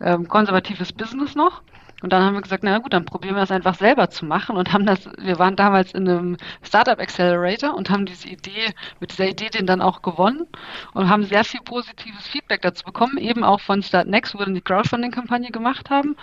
ähm, 0.01 0.29
konservatives 0.29 0.93
Business 0.93 1.35
noch. 1.35 1.63
Und 2.01 2.13
dann 2.13 2.23
haben 2.23 2.35
wir 2.35 2.43
gesagt, 2.43 2.63
na 2.63 2.79
gut, 2.79 2.93
dann 2.93 3.05
probieren 3.05 3.35
wir 3.35 3.41
das 3.41 3.51
einfach 3.51 3.75
selber 3.75 4.09
zu 4.09 4.25
machen 4.25 4.57
und 4.57 4.73
haben 4.73 4.87
das, 4.87 5.09
wir 5.19 5.39
waren 5.41 5.57
damals 5.57 5.93
in 5.93 6.09
einem 6.09 6.37
Startup 6.63 6.99
Accelerator 6.99 7.75
und 7.75 7.91
haben 7.91 8.07
diese 8.07 8.29
Idee, 8.29 8.73
mit 9.01 9.11
dieser 9.11 9.29
Idee 9.29 9.49
den 9.49 9.67
dann 9.67 9.81
auch 9.81 10.03
gewonnen 10.03 10.47
und 10.95 11.09
haben 11.09 11.25
sehr 11.25 11.43
viel 11.43 11.61
positives 11.61 12.29
Feedback 12.29 12.63
dazu 12.63 12.85
bekommen, 12.85 13.19
eben 13.19 13.43
auch 13.43 13.61
von 13.61 13.83
Start 13.83 14.07
Next, 14.07 14.35
wo 14.35 14.39
wir 14.39 14.45
dann 14.45 14.55
die 14.55 14.61
Crowdfunding-Kampagne 14.61 15.51
gemacht 15.51 15.91
haben. 15.91 16.17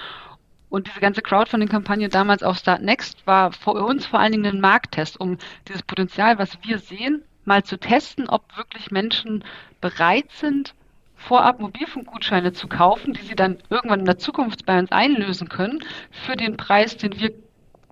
Und 0.69 0.87
diese 0.87 1.01
ganze 1.01 1.21
Crowdfunding-Kampagne 1.21 2.07
damals 2.07 2.41
auf 2.41 2.57
Start 2.57 2.81
Next 2.81 3.27
war 3.27 3.51
für 3.51 3.71
uns 3.71 4.05
vor 4.05 4.19
allen 4.19 4.31
Dingen 4.31 4.45
ein 4.45 4.61
Markttest, 4.61 5.19
um 5.19 5.37
dieses 5.67 5.83
Potenzial, 5.83 6.39
was 6.39 6.57
wir 6.63 6.79
sehen, 6.79 7.21
mal 7.43 7.63
zu 7.63 7.77
testen, 7.77 8.29
ob 8.29 8.55
wirklich 8.55 8.91
Menschen 8.91 9.43
bereit 9.81 10.31
sind, 10.31 10.73
vorab 11.15 11.59
Mobilfunkgutscheine 11.59 12.53
zu 12.53 12.67
kaufen, 12.67 13.13
die 13.13 13.21
sie 13.21 13.35
dann 13.35 13.57
irgendwann 13.69 14.01
in 14.01 14.05
der 14.05 14.17
Zukunft 14.17 14.65
bei 14.65 14.77
uns 14.77 14.91
einlösen 14.91 15.49
können, 15.49 15.83
für 16.11 16.35
den 16.35 16.57
Preis, 16.57 16.97
den 16.97 17.19
wir 17.19 17.31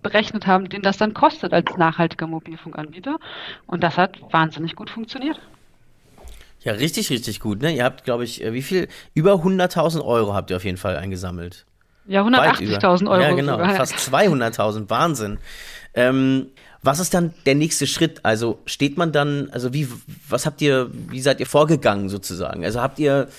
berechnet 0.02 0.46
haben, 0.46 0.70
den 0.70 0.82
das 0.82 0.98
dann 0.98 1.14
kostet 1.14 1.54
als 1.54 1.78
nachhaltiger 1.78 2.28
Mobilfunkanbieter. 2.28 3.18
Und 3.66 3.84
das 3.84 3.98
hat 3.98 4.20
wahnsinnig 4.32 4.76
gut 4.76 4.90
funktioniert. 4.90 5.40
Ja, 6.60 6.74
richtig, 6.74 7.10
richtig 7.10 7.40
gut. 7.40 7.62
Ne? 7.62 7.76
Ihr 7.76 7.84
habt, 7.84 8.04
glaube 8.04 8.24
ich, 8.24 8.44
äh, 8.44 8.54
wie 8.54 8.62
viel? 8.62 8.88
Über 9.14 9.34
100.000 9.34 10.04
Euro 10.04 10.34
habt 10.34 10.50
ihr 10.50 10.56
auf 10.56 10.64
jeden 10.64 10.78
Fall 10.78 10.96
eingesammelt. 10.96 11.66
Ja, 12.06 12.22
180.000 12.24 13.10
Euro. 13.10 13.22
Ja, 13.22 13.32
genau, 13.34 13.54
sogar. 13.54 13.76
fast 13.76 13.96
200.000. 13.96 14.90
Wahnsinn. 14.90 15.40
Ähm, 15.94 16.52
was 16.84 17.00
ist 17.00 17.14
dann 17.14 17.34
der 17.46 17.56
nächste 17.56 17.88
Schritt? 17.88 18.20
Also 18.24 18.60
steht 18.66 18.98
man 18.98 19.12
dann, 19.12 19.50
also 19.52 19.74
wie, 19.74 19.88
was 20.28 20.46
habt 20.46 20.62
ihr, 20.62 20.92
wie 20.92 21.22
seid 21.22 21.40
ihr 21.40 21.46
vorgegangen 21.46 22.10
sozusagen? 22.10 22.66
Also 22.66 22.82
habt 22.82 23.00
ihr 23.00 23.30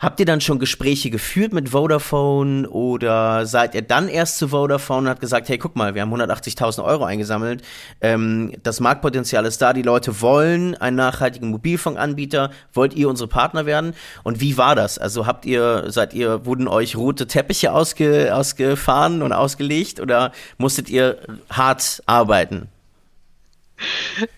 Habt 0.00 0.18
ihr 0.18 0.24
dann 0.24 0.40
schon 0.40 0.58
Gespräche 0.58 1.10
geführt 1.10 1.52
mit 1.52 1.68
Vodafone 1.68 2.66
oder 2.70 3.44
seid 3.44 3.74
ihr 3.74 3.82
dann 3.82 4.08
erst 4.08 4.38
zu 4.38 4.48
Vodafone 4.48 5.00
und 5.00 5.08
habt 5.08 5.20
gesagt, 5.20 5.50
hey, 5.50 5.58
guck 5.58 5.76
mal, 5.76 5.94
wir 5.94 6.00
haben 6.00 6.14
180.000 6.14 6.82
Euro 6.82 7.04
eingesammelt, 7.04 7.62
ähm, 8.00 8.52
das 8.62 8.80
Marktpotenzial 8.80 9.44
ist 9.44 9.60
da, 9.60 9.74
die 9.74 9.82
Leute 9.82 10.22
wollen 10.22 10.74
einen 10.74 10.96
nachhaltigen 10.96 11.50
Mobilfunkanbieter, 11.50 12.50
wollt 12.72 12.94
ihr 12.94 13.10
unsere 13.10 13.28
Partner 13.28 13.66
werden? 13.66 13.92
Und 14.22 14.40
wie 14.40 14.56
war 14.56 14.74
das? 14.74 14.98
Also 14.98 15.26
habt 15.26 15.44
ihr, 15.44 15.84
seid 15.88 16.14
ihr, 16.14 16.46
wurden 16.46 16.66
euch 16.66 16.96
rote 16.96 17.26
Teppiche 17.26 17.72
ausge, 17.72 18.34
ausgefahren 18.34 19.20
und 19.20 19.34
ausgelegt 19.34 20.00
oder 20.00 20.32
musstet 20.56 20.88
ihr 20.88 21.18
hart 21.50 22.02
arbeiten? 22.06 22.68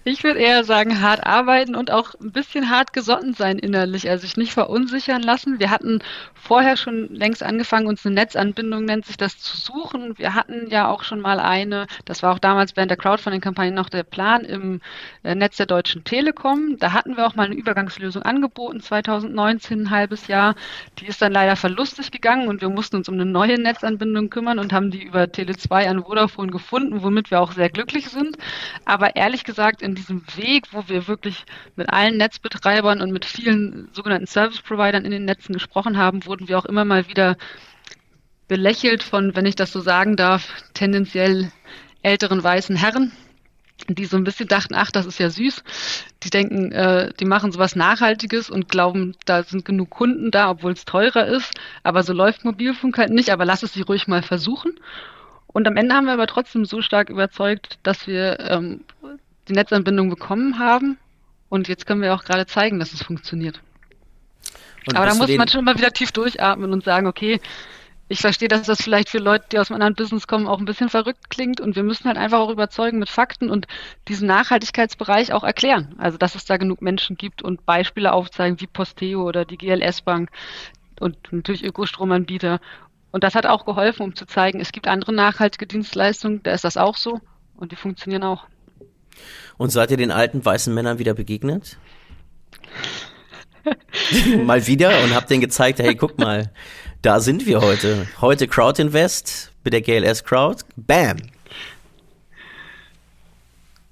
Ich 0.04 0.24
würde 0.24 0.40
eher 0.40 0.64
sagen, 0.64 1.00
hart 1.00 1.26
arbeiten 1.26 1.74
und 1.74 1.90
auch 1.90 2.14
ein 2.20 2.32
bisschen 2.32 2.70
hart 2.70 2.92
gesotten 2.92 3.34
sein 3.34 3.58
innerlich, 3.58 4.08
also 4.08 4.22
sich 4.22 4.36
nicht 4.36 4.52
verunsichern 4.52 5.22
lassen. 5.22 5.58
Wir 5.58 5.70
hatten 5.70 6.00
vorher 6.34 6.76
schon 6.76 7.08
längst 7.14 7.42
angefangen, 7.42 7.86
uns 7.86 8.04
eine 8.04 8.16
Netzanbindung 8.16 8.84
nennt 8.84 9.06
sich 9.06 9.16
das 9.16 9.38
zu 9.38 9.56
suchen. 9.56 10.18
Wir 10.18 10.34
hatten 10.34 10.68
ja 10.68 10.88
auch 10.88 11.02
schon 11.04 11.20
mal 11.20 11.40
eine, 11.40 11.86
das 12.04 12.22
war 12.22 12.32
auch 12.32 12.38
damals 12.38 12.76
während 12.76 12.90
der 12.90 12.98
Crowdfunding-Kampagne 12.98 13.72
noch 13.72 13.88
der 13.88 14.02
Plan 14.02 14.44
im 14.44 14.80
äh, 15.22 15.34
Netz 15.34 15.56
der 15.56 15.66
Deutschen 15.66 16.04
Telekom. 16.04 16.78
Da 16.78 16.92
hatten 16.92 17.16
wir 17.16 17.26
auch 17.26 17.34
mal 17.34 17.46
eine 17.46 17.54
Übergangslösung 17.54 18.22
angeboten, 18.22 18.80
2019, 18.80 19.82
ein 19.82 19.90
halbes 19.90 20.26
Jahr. 20.26 20.54
Die 20.98 21.06
ist 21.06 21.22
dann 21.22 21.32
leider 21.32 21.56
verlustig 21.56 22.10
gegangen 22.10 22.48
und 22.48 22.60
wir 22.60 22.68
mussten 22.68 22.96
uns 22.96 23.08
um 23.08 23.14
eine 23.14 23.24
neue 23.24 23.60
Netzanbindung 23.60 24.30
kümmern 24.30 24.58
und 24.58 24.72
haben 24.72 24.90
die 24.90 25.02
über 25.02 25.24
Tele2 25.24 25.88
an 25.88 26.04
Vodafone 26.04 26.50
gefunden, 26.50 27.02
womit 27.02 27.30
wir 27.30 27.40
auch 27.40 27.52
sehr 27.52 27.70
glücklich 27.70 28.08
sind. 28.08 28.36
Aber 28.84 29.16
ehrlich 29.16 29.31
ehrlich 29.32 29.44
gesagt 29.44 29.80
in 29.80 29.94
diesem 29.94 30.22
Weg, 30.36 30.66
wo 30.72 30.86
wir 30.88 31.08
wirklich 31.08 31.46
mit 31.74 31.88
allen 31.88 32.18
Netzbetreibern 32.18 33.00
und 33.00 33.12
mit 33.12 33.24
vielen 33.24 33.88
sogenannten 33.94 34.26
Service-Providern 34.26 35.06
in 35.06 35.10
den 35.10 35.24
Netzen 35.24 35.54
gesprochen 35.54 35.96
haben, 35.96 36.26
wurden 36.26 36.48
wir 36.48 36.58
auch 36.58 36.66
immer 36.66 36.84
mal 36.84 37.08
wieder 37.08 37.38
belächelt 38.46 39.02
von, 39.02 39.34
wenn 39.34 39.46
ich 39.46 39.56
das 39.56 39.72
so 39.72 39.80
sagen 39.80 40.16
darf, 40.16 40.52
tendenziell 40.74 41.50
älteren 42.02 42.44
weißen 42.44 42.76
Herren, 42.76 43.10
die 43.88 44.04
so 44.04 44.18
ein 44.18 44.24
bisschen 44.24 44.48
dachten, 44.48 44.74
ach, 44.74 44.90
das 44.90 45.06
ist 45.06 45.18
ja 45.18 45.30
süß. 45.30 45.64
Die 46.24 46.30
denken, 46.30 46.70
äh, 46.70 47.14
die 47.18 47.24
machen 47.24 47.52
sowas 47.52 47.74
Nachhaltiges 47.74 48.50
und 48.50 48.68
glauben, 48.68 49.16
da 49.24 49.44
sind 49.44 49.64
genug 49.64 49.88
Kunden 49.88 50.30
da, 50.30 50.50
obwohl 50.50 50.72
es 50.72 50.84
teurer 50.84 51.26
ist. 51.26 51.54
Aber 51.84 52.02
so 52.02 52.12
läuft 52.12 52.44
Mobilfunk 52.44 52.98
halt 52.98 53.12
nicht, 53.12 53.30
aber 53.30 53.46
lass 53.46 53.62
es 53.62 53.72
sie 53.72 53.80
ruhig 53.80 54.08
mal 54.08 54.22
versuchen. 54.22 54.74
Und 55.52 55.66
am 55.66 55.76
Ende 55.76 55.94
haben 55.94 56.06
wir 56.06 56.14
aber 56.14 56.26
trotzdem 56.26 56.64
so 56.64 56.80
stark 56.80 57.10
überzeugt, 57.10 57.78
dass 57.82 58.06
wir 58.06 58.40
ähm, 58.40 58.84
die 59.48 59.52
Netzanbindung 59.52 60.08
bekommen 60.08 60.58
haben. 60.58 60.98
Und 61.48 61.68
jetzt 61.68 61.86
können 61.86 62.00
wir 62.00 62.14
auch 62.14 62.24
gerade 62.24 62.46
zeigen, 62.46 62.78
dass 62.78 62.92
es 62.92 63.02
funktioniert. 63.02 63.60
Und 64.86 64.96
aber 64.96 65.06
da 65.06 65.14
muss 65.14 65.30
man 65.36 65.48
schon 65.48 65.60
immer 65.60 65.76
wieder 65.76 65.92
tief 65.92 66.12
durchatmen 66.12 66.72
und 66.72 66.84
sagen, 66.84 67.06
okay, 67.06 67.40
ich 68.08 68.20
verstehe, 68.20 68.48
dass 68.48 68.66
das 68.66 68.82
vielleicht 68.82 69.08
für 69.08 69.18
Leute, 69.18 69.46
die 69.50 69.58
aus 69.58 69.70
einem 69.70 69.76
anderen 69.76 69.94
Business 69.94 70.26
kommen, 70.26 70.46
auch 70.46 70.58
ein 70.58 70.64
bisschen 70.64 70.88
verrückt 70.88 71.30
klingt 71.30 71.60
und 71.60 71.76
wir 71.76 71.82
müssen 71.82 72.06
halt 72.06 72.18
einfach 72.18 72.40
auch 72.40 72.50
überzeugen 72.50 72.98
mit 72.98 73.08
Fakten 73.08 73.50
und 73.50 73.66
diesen 74.08 74.26
Nachhaltigkeitsbereich 74.26 75.32
auch 75.32 75.44
erklären. 75.44 75.94
Also, 75.98 76.18
dass 76.18 76.34
es 76.34 76.44
da 76.44 76.58
genug 76.58 76.82
Menschen 76.82 77.16
gibt 77.16 77.42
und 77.42 77.64
Beispiele 77.64 78.12
aufzeigen 78.12 78.60
wie 78.60 78.66
Posteo 78.66 79.22
oder 79.22 79.44
die 79.44 79.56
GLS 79.56 80.02
Bank 80.02 80.30
und 81.00 81.16
natürlich 81.32 81.64
Ökostromanbieter. 81.64 82.60
Und 83.12 83.24
das 83.24 83.34
hat 83.34 83.46
auch 83.46 83.64
geholfen, 83.66 84.02
um 84.02 84.16
zu 84.16 84.26
zeigen, 84.26 84.60
es 84.60 84.72
gibt 84.72 84.88
andere 84.88 85.12
nachhaltige 85.12 85.66
Dienstleistungen, 85.66 86.42
da 86.42 86.52
ist 86.52 86.64
das 86.64 86.76
auch 86.76 86.96
so 86.96 87.20
und 87.54 87.70
die 87.70 87.76
funktionieren 87.76 88.24
auch. 88.24 88.46
Und 89.58 89.70
seid 89.70 89.90
ihr 89.90 89.98
den 89.98 90.10
alten 90.10 90.44
weißen 90.44 90.72
Männern 90.74 90.98
wieder 90.98 91.14
begegnet? 91.14 91.76
mal 94.44 94.66
wieder 94.66 95.02
und 95.04 95.14
habt 95.14 95.30
denen 95.30 95.42
gezeigt, 95.42 95.78
hey, 95.78 95.94
guck 95.94 96.18
mal, 96.18 96.50
da 97.02 97.20
sind 97.20 97.46
wir 97.46 97.60
heute. 97.60 98.08
Heute 98.20 98.48
Crowd 98.48 98.80
Invest 98.80 99.52
mit 99.62 99.74
der 99.74 99.82
GLS 99.82 100.24
Crowd. 100.24 100.64
Bam! 100.76 101.18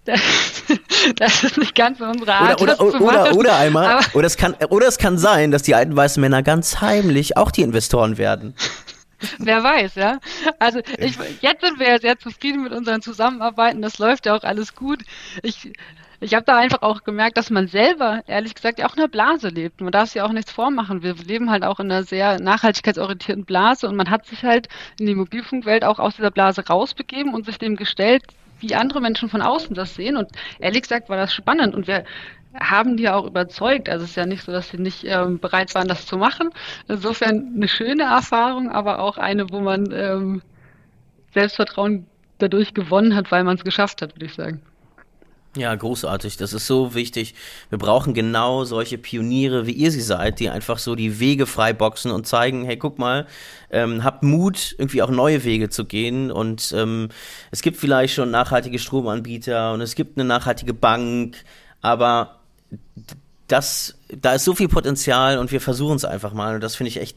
Das, 0.07 0.21
das 1.17 1.45
ist 1.45 1.59
nicht 1.59 1.75
ganz 1.75 2.01
unsere 2.01 2.33
Art. 2.33 2.61
Oder, 2.63 2.81
oder, 2.81 3.01
oder, 3.01 3.37
oder 3.37 3.57
einmal, 3.59 4.01
oder 4.15 4.27
es, 4.27 4.37
kann, 4.37 4.55
oder 4.71 4.89
es 4.89 4.97
kann 4.97 5.19
sein, 5.19 5.51
dass 5.51 5.63
die 5.63 5.75
alten 5.75 5.95
weißen 5.95 6.21
Männer 6.21 6.43
ganz 6.43 6.81
heimlich 6.81 7.37
auch 7.37 7.51
die 7.51 7.63
Investoren 7.63 8.17
werden. 8.17 8.55
Wer 9.39 9.63
weiß, 9.63 9.95
ja. 9.97 10.19
Also 10.59 10.81
ich, 10.99 11.17
jetzt 11.41 11.65
sind 11.65 11.79
wir 11.79 11.89
ja 11.89 11.99
sehr 11.99 12.19
zufrieden 12.19 12.63
mit 12.63 12.73
unseren 12.73 13.03
Zusammenarbeiten. 13.03 13.83
Das 13.83 13.99
läuft 13.99 14.27
ja 14.27 14.37
auch 14.37 14.45
alles 14.45 14.75
gut. 14.75 15.01
Ich 15.43 15.73
ich 16.23 16.35
habe 16.35 16.45
da 16.45 16.59
einfach 16.59 16.83
auch 16.83 17.03
gemerkt, 17.03 17.39
dass 17.39 17.49
man 17.49 17.67
selber, 17.67 18.23
ehrlich 18.27 18.55
gesagt, 18.55 18.79
ja 18.79 18.87
auch 18.87 18.93
in 18.93 19.01
einer 19.01 19.09
Blase 19.09 19.49
lebt. 19.49 19.81
Man 19.81 19.91
darf 19.91 20.11
sich 20.11 20.17
ja 20.17 20.27
auch 20.27 20.33
nichts 20.33 20.53
vormachen. 20.53 21.03
Wir 21.03 21.15
leben 21.15 21.51
halt 21.51 21.65
auch 21.65 21.81
in 21.81 21.91
einer 21.91 22.03
sehr 22.03 22.39
nachhaltigkeitsorientierten 22.39 23.47
Blase 23.47 23.89
und 23.89 23.97
man 23.97 24.11
hat 24.11 24.27
sich 24.27 24.45
halt 24.45 24.69
in 24.99 25.07
die 25.07 25.15
Mobilfunkwelt 25.15 25.83
auch 25.83 25.99
aus 25.99 26.17
dieser 26.17 26.31
Blase 26.31 26.67
rausbegeben 26.67 27.33
und 27.33 27.47
sich 27.47 27.57
dem 27.57 27.75
gestellt, 27.75 28.23
wie 28.61 28.75
andere 28.75 29.01
Menschen 29.01 29.31
von 29.31 29.41
außen 29.41 29.75
das 29.75 29.95
sehen. 29.95 30.19
Und 30.19 30.29
ehrlich 30.59 30.83
gesagt 30.83 31.09
war 31.09 31.17
das 31.17 31.33
spannend 31.33 31.75
und 31.75 31.87
wir 31.87 32.05
haben 32.59 32.97
die 32.97 33.09
auch 33.09 33.27
überzeugt. 33.27 33.89
Also 33.89 34.05
es 34.05 34.11
ist 34.11 34.17
ja 34.17 34.27
nicht 34.27 34.45
so, 34.45 34.53
dass 34.53 34.71
sie 34.71 34.79
nicht 34.79 35.05
ähm, 35.05 35.39
bereit 35.39 35.75
waren, 35.75 35.89
das 35.89 36.07
zu 36.07 36.17
machen. 36.17 36.51
Insofern 36.89 37.53
eine 37.55 37.69
schöne 37.69 38.05
Erfahrung, 38.05 38.71
aber 38.71 39.01
auch 39.01 39.19
eine, 39.19 39.51
wo 39.51 39.61
man 39.61 39.91
ähm, 39.93 40.43
Selbstvertrauen 41.33 42.07
dadurch 42.39 42.75
gewonnen 42.75 43.15
hat, 43.15 43.31
weil 43.31 43.45
man 43.45 43.57
es 43.57 43.65
geschafft 43.65 44.03
hat, 44.03 44.17
würde 44.17 44.27
ich 44.27 44.35
sagen. 44.35 44.63
Ja, 45.57 45.75
großartig. 45.75 46.37
Das 46.37 46.53
ist 46.53 46.69
so 46.69 46.95
wichtig. 46.95 47.35
Wir 47.71 47.79
brauchen 47.79 48.15
genau 48.15 48.63
solche 48.63 48.99
Pioniere, 48.99 49.67
wie 49.67 49.73
ihr 49.73 49.91
sie 49.91 50.01
seid, 50.01 50.39
die 50.39 50.49
einfach 50.49 50.79
so 50.79 50.95
die 50.95 51.19
Wege 51.19 51.45
freiboxen 51.45 52.13
und 52.13 52.25
zeigen, 52.25 52.65
hey, 52.65 52.77
guck 52.77 53.01
mal, 53.01 53.27
ähm, 53.71 54.05
habt 54.05 54.23
Mut, 54.23 54.77
irgendwie 54.79 55.03
auch 55.03 55.11
neue 55.11 55.43
Wege 55.43 55.69
zu 55.69 55.85
gehen. 55.87 56.31
Und 56.31 56.73
ähm, 56.77 57.09
es 57.51 57.63
gibt 57.63 57.79
vielleicht 57.79 58.15
schon 58.15 58.31
nachhaltige 58.31 58.79
Stromanbieter 58.79 59.73
und 59.73 59.81
es 59.81 59.97
gibt 59.97 60.19
eine 60.19 60.27
nachhaltige 60.27 60.73
Bank, 60.73 61.43
aber 61.81 62.40
das, 63.49 63.97
da 64.09 64.35
ist 64.35 64.45
so 64.45 64.55
viel 64.55 64.69
Potenzial 64.69 65.39
und 65.39 65.51
wir 65.51 65.61
versuchen 65.61 65.97
es 65.97 66.05
einfach 66.05 66.33
mal. 66.33 66.55
Und 66.55 66.61
das 66.61 66.77
finde 66.77 66.89
ich 66.89 67.01
echt 67.01 67.17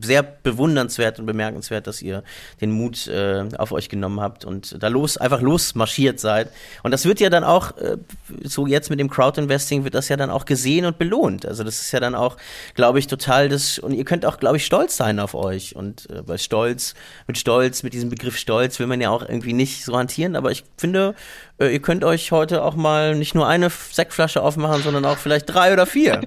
sehr 0.00 0.22
bewundernswert 0.22 1.18
und 1.18 1.26
bemerkenswert, 1.26 1.86
dass 1.86 2.02
ihr 2.02 2.22
den 2.60 2.70
Mut 2.70 3.06
äh, 3.06 3.44
auf 3.58 3.72
euch 3.72 3.88
genommen 3.88 4.20
habt 4.20 4.44
und 4.44 4.82
da 4.82 4.88
los, 4.88 5.16
einfach 5.16 5.40
losmarschiert 5.40 6.20
seid. 6.20 6.50
Und 6.82 6.90
das 6.90 7.04
wird 7.04 7.20
ja 7.20 7.30
dann 7.30 7.44
auch, 7.44 7.76
äh, 7.78 7.96
so 8.42 8.66
jetzt 8.66 8.90
mit 8.90 9.00
dem 9.00 9.10
Crowdinvesting 9.10 9.84
wird 9.84 9.94
das 9.94 10.08
ja 10.08 10.16
dann 10.16 10.30
auch 10.30 10.44
gesehen 10.44 10.84
und 10.84 10.98
belohnt. 10.98 11.46
Also 11.46 11.64
das 11.64 11.80
ist 11.80 11.92
ja 11.92 12.00
dann 12.00 12.14
auch, 12.14 12.36
glaube 12.74 12.98
ich, 12.98 13.06
total 13.06 13.48
das, 13.48 13.78
und 13.78 13.92
ihr 13.92 14.04
könnt 14.04 14.26
auch, 14.26 14.38
glaube 14.38 14.56
ich, 14.56 14.66
stolz 14.66 14.96
sein 14.96 15.18
auf 15.20 15.34
euch. 15.34 15.76
Und 15.76 16.08
äh, 16.10 16.26
weil 16.26 16.38
Stolz, 16.38 16.94
mit 17.26 17.38
Stolz, 17.38 17.82
mit 17.82 17.92
diesem 17.92 18.10
Begriff 18.10 18.36
Stolz 18.36 18.78
will 18.78 18.86
man 18.86 19.00
ja 19.00 19.10
auch 19.10 19.22
irgendwie 19.22 19.52
nicht 19.52 19.84
so 19.84 19.96
hantieren, 19.96 20.36
aber 20.36 20.50
ich 20.50 20.64
finde, 20.76 21.14
äh, 21.58 21.72
ihr 21.72 21.80
könnt 21.80 22.04
euch 22.04 22.32
heute 22.32 22.62
auch 22.62 22.74
mal 22.74 23.14
nicht 23.14 23.34
nur 23.34 23.46
eine 23.46 23.70
Sektflasche 23.70 24.42
aufmachen, 24.42 24.82
sondern 24.82 25.04
auch 25.04 25.18
vielleicht 25.18 25.52
drei 25.52 25.72
oder 25.72 25.86
vier. 25.86 26.20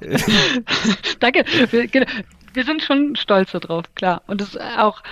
Danke. 1.20 1.44
Wir 2.52 2.64
sind 2.64 2.82
schon 2.82 3.16
stolz 3.16 3.52
darauf, 3.52 3.84
klar. 3.94 4.22
Und 4.26 4.40
es 4.40 4.56
auch, 4.56 5.02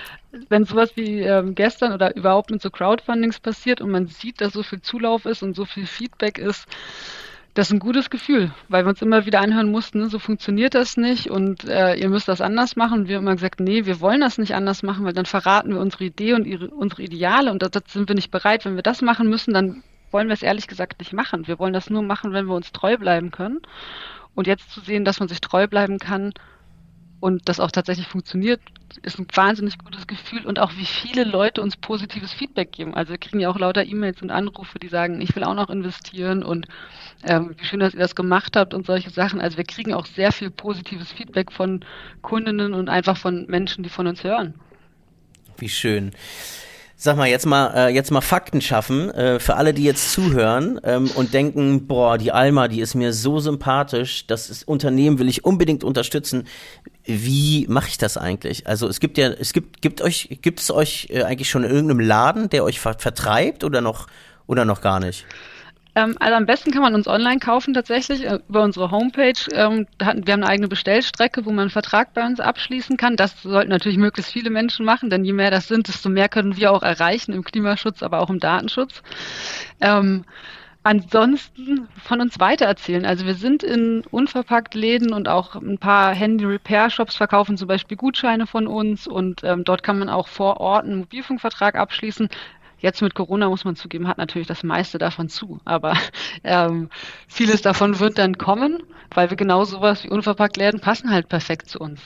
wenn 0.49 0.65
sowas 0.65 0.95
wie 0.95 1.21
ähm, 1.21 1.55
gestern 1.55 1.93
oder 1.93 2.15
überhaupt 2.15 2.51
mit 2.51 2.61
so 2.61 2.69
Crowdfundings 2.69 3.39
passiert 3.39 3.81
und 3.81 3.91
man 3.91 4.07
sieht, 4.07 4.41
dass 4.41 4.53
so 4.53 4.63
viel 4.63 4.81
Zulauf 4.81 5.25
ist 5.25 5.43
und 5.43 5.55
so 5.55 5.65
viel 5.65 5.85
Feedback 5.85 6.37
ist, 6.37 6.67
das 7.53 7.67
ist 7.67 7.73
ein 7.73 7.79
gutes 7.79 8.09
Gefühl, 8.09 8.51
weil 8.69 8.85
wir 8.85 8.89
uns 8.89 9.01
immer 9.01 9.25
wieder 9.25 9.41
anhören 9.41 9.71
mussten, 9.71 9.99
ne, 9.99 10.09
so 10.09 10.19
funktioniert 10.19 10.73
das 10.73 10.95
nicht 10.95 11.29
und 11.29 11.65
äh, 11.65 11.95
ihr 11.95 12.07
müsst 12.07 12.29
das 12.29 12.39
anders 12.39 12.77
machen. 12.77 13.01
Und 13.01 13.07
wir 13.09 13.17
haben 13.17 13.23
immer 13.23 13.35
gesagt, 13.35 13.59
nee, 13.59 13.85
wir 13.85 13.99
wollen 13.99 14.21
das 14.21 14.37
nicht 14.37 14.55
anders 14.55 14.83
machen, 14.83 15.03
weil 15.03 15.13
dann 15.13 15.25
verraten 15.25 15.73
wir 15.73 15.81
unsere 15.81 16.05
Idee 16.05 16.33
und 16.33 16.47
ihre, 16.47 16.69
unsere 16.69 17.01
Ideale 17.01 17.51
und 17.51 17.61
dazu 17.61 17.99
sind 17.99 18.07
wir 18.07 18.15
nicht 18.15 18.31
bereit. 18.31 18.63
Wenn 18.63 18.75
wir 18.75 18.83
das 18.83 19.01
machen 19.01 19.27
müssen, 19.27 19.53
dann 19.53 19.83
wollen 20.11 20.27
wir 20.27 20.33
es 20.33 20.43
ehrlich 20.43 20.67
gesagt 20.67 20.99
nicht 20.99 21.11
machen. 21.11 21.47
Wir 21.47 21.59
wollen 21.59 21.73
das 21.73 21.89
nur 21.89 22.03
machen, 22.03 22.31
wenn 22.31 22.45
wir 22.45 22.55
uns 22.55 22.71
treu 22.71 22.97
bleiben 22.97 23.31
können. 23.31 23.61
Und 24.33 24.47
jetzt 24.47 24.71
zu 24.71 24.79
sehen, 24.79 25.03
dass 25.03 25.19
man 25.19 25.27
sich 25.27 25.41
treu 25.41 25.67
bleiben 25.67 25.99
kann, 25.99 26.33
und 27.21 27.47
das 27.47 27.59
auch 27.59 27.71
tatsächlich 27.71 28.07
funktioniert, 28.07 28.59
ist 29.03 29.19
ein 29.19 29.27
wahnsinnig 29.33 29.77
gutes 29.77 30.07
Gefühl 30.07 30.45
und 30.45 30.59
auch 30.59 30.71
wie 30.75 30.85
viele 30.85 31.23
Leute 31.23 31.61
uns 31.61 31.77
positives 31.77 32.33
Feedback 32.33 32.71
geben. 32.73 32.95
Also 32.95 33.11
wir 33.11 33.19
kriegen 33.19 33.39
ja 33.39 33.49
auch 33.49 33.57
lauter 33.57 33.85
E-Mails 33.85 34.21
und 34.21 34.31
Anrufe, 34.31 34.79
die 34.79 34.89
sagen, 34.89 35.21
ich 35.21 35.33
will 35.35 35.43
auch 35.43 35.53
noch 35.53 35.69
investieren 35.69 36.43
und 36.43 36.67
ähm, 37.23 37.55
wie 37.57 37.65
schön, 37.65 37.79
dass 37.79 37.93
ihr 37.93 37.99
das 37.99 38.15
gemacht 38.15 38.57
habt 38.57 38.73
und 38.73 38.85
solche 38.85 39.11
Sachen. 39.11 39.39
Also 39.39 39.57
wir 39.57 39.63
kriegen 39.63 39.93
auch 39.93 40.07
sehr 40.07 40.31
viel 40.31 40.49
positives 40.49 41.11
Feedback 41.11 41.51
von 41.51 41.85
Kundinnen 42.21 42.73
und 42.73 42.89
einfach 42.89 43.15
von 43.15 43.45
Menschen, 43.45 43.83
die 43.83 43.89
von 43.89 44.07
uns 44.07 44.23
hören. 44.23 44.55
Wie 45.57 45.69
schön. 45.69 46.11
Sag 47.03 47.17
mal, 47.17 47.27
jetzt 47.27 47.47
mal, 47.47 47.73
äh, 47.73 47.89
jetzt 47.89 48.11
mal 48.11 48.21
Fakten 48.21 48.61
schaffen 48.61 49.09
äh, 49.09 49.39
für 49.39 49.55
alle, 49.55 49.73
die 49.73 49.83
jetzt 49.83 50.11
zuhören 50.11 50.79
ähm, 50.83 51.09
und 51.15 51.33
denken, 51.33 51.87
boah, 51.87 52.19
die 52.19 52.31
Alma, 52.31 52.67
die 52.67 52.79
ist 52.79 52.93
mir 52.93 53.11
so 53.11 53.39
sympathisch, 53.39 54.27
das 54.27 54.61
Unternehmen 54.61 55.17
will 55.17 55.27
ich 55.27 55.43
unbedingt 55.43 55.83
unterstützen. 55.83 56.47
Wie 57.05 57.65
mache 57.67 57.89
ich 57.89 57.97
das 57.97 58.17
eigentlich? 58.17 58.67
Also 58.67 58.87
es 58.87 58.99
gibt 58.99 59.17
ja, 59.17 59.29
es 59.29 59.53
gibt, 59.53 59.81
gibt 59.81 60.01
euch, 60.01 60.39
gibt 60.41 60.59
es 60.59 60.71
euch 60.71 61.07
äh, 61.09 61.23
eigentlich 61.23 61.49
schon 61.49 61.63
in 61.63 61.71
irgendeinem 61.71 61.99
Laden, 61.99 62.49
der 62.49 62.63
euch 62.63 62.79
ver 62.79 62.95
vertreibt 62.97 63.63
oder 63.63 63.81
noch 63.81 64.07
oder 64.47 64.65
noch 64.65 64.81
gar 64.81 64.99
nicht? 64.99 65.25
Ähm, 65.93 66.15
also 66.19 66.35
am 66.35 66.45
besten 66.45 66.71
kann 66.71 66.81
man 66.81 66.95
uns 66.95 67.07
online 67.07 67.39
kaufen 67.39 67.73
tatsächlich 67.73 68.25
äh, 68.25 68.39
über 68.47 68.63
unsere 68.63 68.91
Homepage. 68.91 69.33
Ähm, 69.53 69.87
wir 69.97 70.07
haben 70.07 70.23
eine 70.27 70.47
eigene 70.47 70.67
Bestellstrecke, 70.67 71.45
wo 71.45 71.49
man 71.49 71.61
einen 71.61 71.69
Vertrag 71.69 72.13
bei 72.13 72.25
uns 72.25 72.39
abschließen 72.39 72.97
kann. 72.97 73.15
Das 73.17 73.41
sollten 73.41 73.69
natürlich 73.69 73.97
möglichst 73.97 74.31
viele 74.31 74.49
Menschen 74.49 74.85
machen, 74.85 75.09
denn 75.09 75.25
je 75.25 75.33
mehr 75.33 75.51
das 75.51 75.67
sind, 75.67 75.87
desto 75.87 76.09
mehr 76.09 76.29
können 76.29 76.55
wir 76.55 76.71
auch 76.71 76.83
erreichen 76.83 77.33
im 77.33 77.43
Klimaschutz, 77.43 78.03
aber 78.03 78.19
auch 78.19 78.29
im 78.29 78.39
Datenschutz. 78.39 79.01
Ähm, 79.81 80.23
ansonsten 80.83 81.87
von 82.03 82.21
uns 82.21 82.39
weitererzählen. 82.39 83.05
Also 83.05 83.25
wir 83.25 83.35
sind 83.35 83.63
in 83.63 84.03
unverpackt 84.09 84.73
Läden 84.73 85.13
und 85.13 85.27
auch 85.27 85.55
ein 85.55 85.77
paar 85.77 86.13
Handy-Repair-Shops 86.13 87.15
verkaufen 87.15 87.57
zum 87.57 87.67
Beispiel 87.67 87.97
Gutscheine 87.97 88.47
von 88.47 88.67
uns 88.67 89.07
und 89.07 89.43
ähm, 89.43 89.63
dort 89.63 89.83
kann 89.83 89.99
man 89.99 90.09
auch 90.09 90.27
vor 90.27 90.59
Ort 90.59 90.85
einen 90.85 90.99
Mobilfunkvertrag 90.99 91.75
abschließen. 91.75 92.29
Jetzt 92.79 93.01
mit 93.03 93.13
Corona 93.13 93.47
muss 93.47 93.63
man 93.63 93.75
zugeben, 93.75 94.07
hat 94.07 94.17
natürlich 94.17 94.47
das 94.47 94.63
meiste 94.63 94.97
davon 94.97 95.29
zu. 95.29 95.59
Aber 95.65 95.93
ähm, 96.43 96.89
vieles 97.27 97.61
davon 97.61 97.99
wird 97.99 98.17
dann 98.17 98.39
kommen, 98.39 98.81
weil 99.13 99.29
wir 99.29 99.37
genau 99.37 99.63
sowas 99.65 100.03
wie 100.03 100.09
unverpackt 100.09 100.57
Läden 100.57 100.79
passen 100.79 101.11
halt 101.11 101.29
perfekt 101.29 101.69
zu 101.69 101.79
uns. 101.79 102.01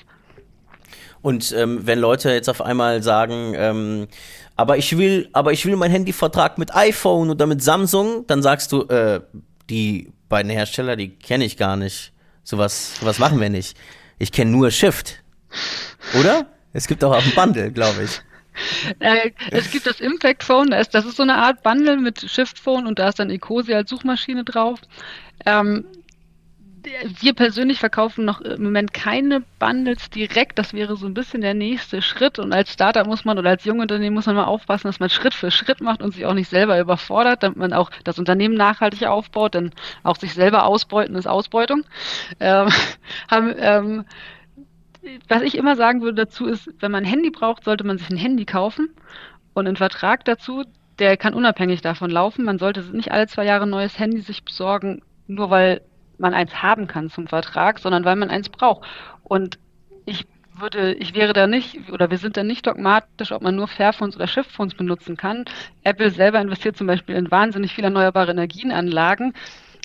Und 1.25 1.51
ähm, 1.53 1.87
wenn 1.87 1.97
Leute 1.97 2.29
jetzt 2.29 2.49
auf 2.49 2.61
einmal 2.61 3.01
sagen, 3.01 3.55
ähm, 3.57 4.07
aber 4.55 4.77
ich 4.77 4.95
will, 4.95 5.27
aber 5.33 5.53
ich 5.53 5.65
will 5.65 5.75
meinen 5.75 5.89
Handyvertrag 5.89 6.59
mit 6.59 6.75
iPhone 6.75 7.31
oder 7.31 7.47
mit 7.47 7.63
Samsung, 7.63 8.27
dann 8.27 8.43
sagst 8.43 8.71
du, 8.71 8.83
äh, 8.83 9.21
die 9.67 10.13
beiden 10.29 10.51
Hersteller, 10.51 10.95
die 10.95 11.09
kenne 11.09 11.43
ich 11.43 11.57
gar 11.57 11.77
nicht. 11.77 12.13
Sowas, 12.43 12.99
sowas 12.99 13.17
machen 13.17 13.41
wir 13.41 13.49
nicht. 13.49 13.75
Ich 14.19 14.31
kenne 14.31 14.51
nur 14.51 14.69
Shift. 14.69 15.23
Oder? 16.19 16.45
Es 16.73 16.85
gibt 16.85 17.03
auch 17.03 17.15
auf 17.15 17.23
dem 17.23 17.33
Bundle, 17.33 17.71
glaube 17.71 18.03
ich. 18.03 18.21
äh, 18.99 19.31
es 19.49 19.71
gibt 19.71 19.87
das 19.87 20.01
Impact 20.01 20.43
Phone, 20.43 20.69
das 20.69 20.81
ist, 20.81 20.93
das 20.93 21.05
ist 21.05 21.17
so 21.17 21.23
eine 21.23 21.37
Art 21.37 21.63
Bundle 21.63 21.97
mit 21.97 22.21
Shift 22.29 22.59
Phone 22.59 22.85
und 22.85 22.99
da 22.99 23.09
ist 23.09 23.17
dann 23.17 23.31
Ecosia 23.31 23.77
als 23.77 23.89
Suchmaschine 23.89 24.43
drauf. 24.43 24.79
Ähm, 25.47 25.85
wir 27.19 27.33
persönlich 27.33 27.79
verkaufen 27.79 28.25
noch 28.25 28.41
im 28.41 28.63
Moment 28.63 28.93
keine 28.93 29.41
Bundles 29.59 30.09
direkt. 30.09 30.59
Das 30.59 30.73
wäre 30.73 30.95
so 30.95 31.05
ein 31.05 31.13
bisschen 31.13 31.41
der 31.41 31.53
nächste 31.53 32.01
Schritt. 32.01 32.39
Und 32.39 32.53
als 32.53 32.73
Startup 32.73 33.05
muss 33.05 33.25
man 33.25 33.37
oder 33.37 33.51
als 33.51 33.65
junge 33.65 33.81
Unternehmen 33.81 34.15
muss 34.15 34.25
man 34.25 34.35
mal 34.35 34.45
aufpassen, 34.45 34.87
dass 34.87 34.99
man 34.99 35.09
Schritt 35.09 35.33
für 35.33 35.51
Schritt 35.51 35.81
macht 35.81 36.01
und 36.01 36.13
sich 36.13 36.25
auch 36.25 36.33
nicht 36.33 36.49
selber 36.49 36.79
überfordert, 36.79 37.43
damit 37.43 37.57
man 37.57 37.73
auch 37.73 37.89
das 38.03 38.19
Unternehmen 38.19 38.55
nachhaltig 38.55 39.05
aufbaut. 39.07 39.55
Denn 39.55 39.71
auch 40.03 40.15
sich 40.15 40.33
selber 40.33 40.65
ausbeuten 40.65 41.15
ist 41.15 41.27
Ausbeutung. 41.27 41.83
Ähm, 42.39 42.69
haben, 43.29 43.53
ähm, 43.57 44.05
was 45.27 45.41
ich 45.41 45.55
immer 45.57 45.75
sagen 45.75 46.01
würde 46.01 46.25
dazu 46.25 46.45
ist, 46.45 46.69
wenn 46.79 46.91
man 46.91 47.03
ein 47.03 47.09
Handy 47.09 47.29
braucht, 47.29 47.63
sollte 47.63 47.83
man 47.83 47.97
sich 47.97 48.09
ein 48.09 48.17
Handy 48.17 48.45
kaufen 48.45 48.89
und 49.53 49.67
einen 49.67 49.77
Vertrag 49.77 50.25
dazu, 50.25 50.63
der 50.99 51.17
kann 51.17 51.33
unabhängig 51.33 51.81
davon 51.81 52.09
laufen. 52.09 52.45
Man 52.45 52.57
sollte 52.57 52.81
nicht 52.95 53.11
alle 53.11 53.27
zwei 53.27 53.45
Jahre 53.45 53.65
ein 53.65 53.69
neues 53.69 53.99
Handy 53.99 54.21
sich 54.21 54.43
besorgen, 54.43 55.01
nur 55.27 55.49
weil 55.49 55.81
man 56.17 56.33
eins 56.33 56.61
haben 56.61 56.87
kann 56.87 57.09
zum 57.09 57.27
Vertrag, 57.27 57.79
sondern 57.79 58.05
weil 58.05 58.15
man 58.15 58.29
eins 58.29 58.49
braucht. 58.49 58.87
Und 59.23 59.59
ich 60.05 60.25
würde, 60.57 60.93
ich 60.93 61.13
wäre 61.13 61.33
da 61.33 61.47
nicht, 61.47 61.91
oder 61.91 62.09
wir 62.09 62.17
sind 62.17 62.37
da 62.37 62.43
nicht 62.43 62.65
dogmatisch, 62.65 63.31
ob 63.31 63.41
man 63.41 63.55
nur 63.55 63.67
Fairphones 63.67 64.15
oder 64.15 64.27
Shiftphones 64.27 64.75
benutzen 64.75 65.17
kann. 65.17 65.45
Apple 65.83 66.11
selber 66.11 66.39
investiert 66.39 66.77
zum 66.77 66.87
Beispiel 66.87 67.15
in 67.15 67.31
wahnsinnig 67.31 67.73
viele 67.73 67.87
erneuerbare 67.87 68.31
Energienanlagen 68.31 69.33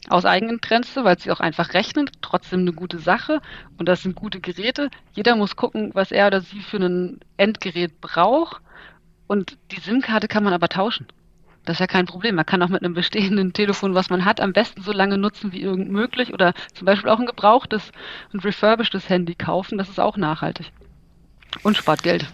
aus 0.09 0.25
Eigeninteresse, 0.25 1.05
weil 1.05 1.19
sie 1.19 1.31
auch 1.31 1.41
einfach 1.41 1.75
rechnet, 1.75 2.11
trotzdem 2.23 2.61
eine 2.61 2.73
gute 2.73 2.99
Sache 2.99 3.41
und 3.79 3.89
das 3.89 4.03
sind 4.03 4.15
gute 4.15 4.41
Geräte. 4.41 4.91
Jeder 5.13 5.37
muss 5.37 5.57
gucken, 5.57 5.91
was 5.95 6.11
er 6.11 6.29
oder 6.29 6.41
sie 6.41 6.61
für 6.61 6.79
ein 6.79 7.21
Endgerät 7.37 8.01
braucht 8.01 8.63
und 9.27 9.59
die 9.73 9.81
SIM-Karte 9.81 10.29
kann 10.29 10.45
man 10.45 10.55
aber 10.55 10.69
tauschen. 10.69 11.07
Das 11.65 11.77
ist 11.77 11.81
ja 11.81 11.87
kein 11.87 12.07
Problem. 12.07 12.37
Man 12.37 12.47
kann 12.47 12.63
auch 12.63 12.69
mit 12.69 12.83
einem 12.83 12.95
bestehenden 12.95 13.53
Telefon, 13.55 13.95
was 13.95 14.11
man 14.11 14.25
hat, 14.25 14.41
am 14.41 14.53
besten 14.53 14.83
so 14.83 14.93
lange 14.93 15.19
nutzen 15.19 15.53
wie 15.53 15.61
irgend 15.61 15.91
möglich 15.91 16.33
oder 16.33 16.55
zum 16.75 16.87
Beispiel 16.87 17.11
auch 17.11 17.19
ein 17.19 17.27
gebrauchtes, 17.27 17.93
ein 18.33 18.41
refurbishedes 18.41 19.09
Handy 19.09 19.35
kaufen. 19.35 19.79
Das 19.79 19.89
ist 19.89 20.01
auch 20.01 20.17
nachhaltig 20.17 20.73
und 21.63 21.77
spart 21.77 22.03
Geld. 22.03 22.27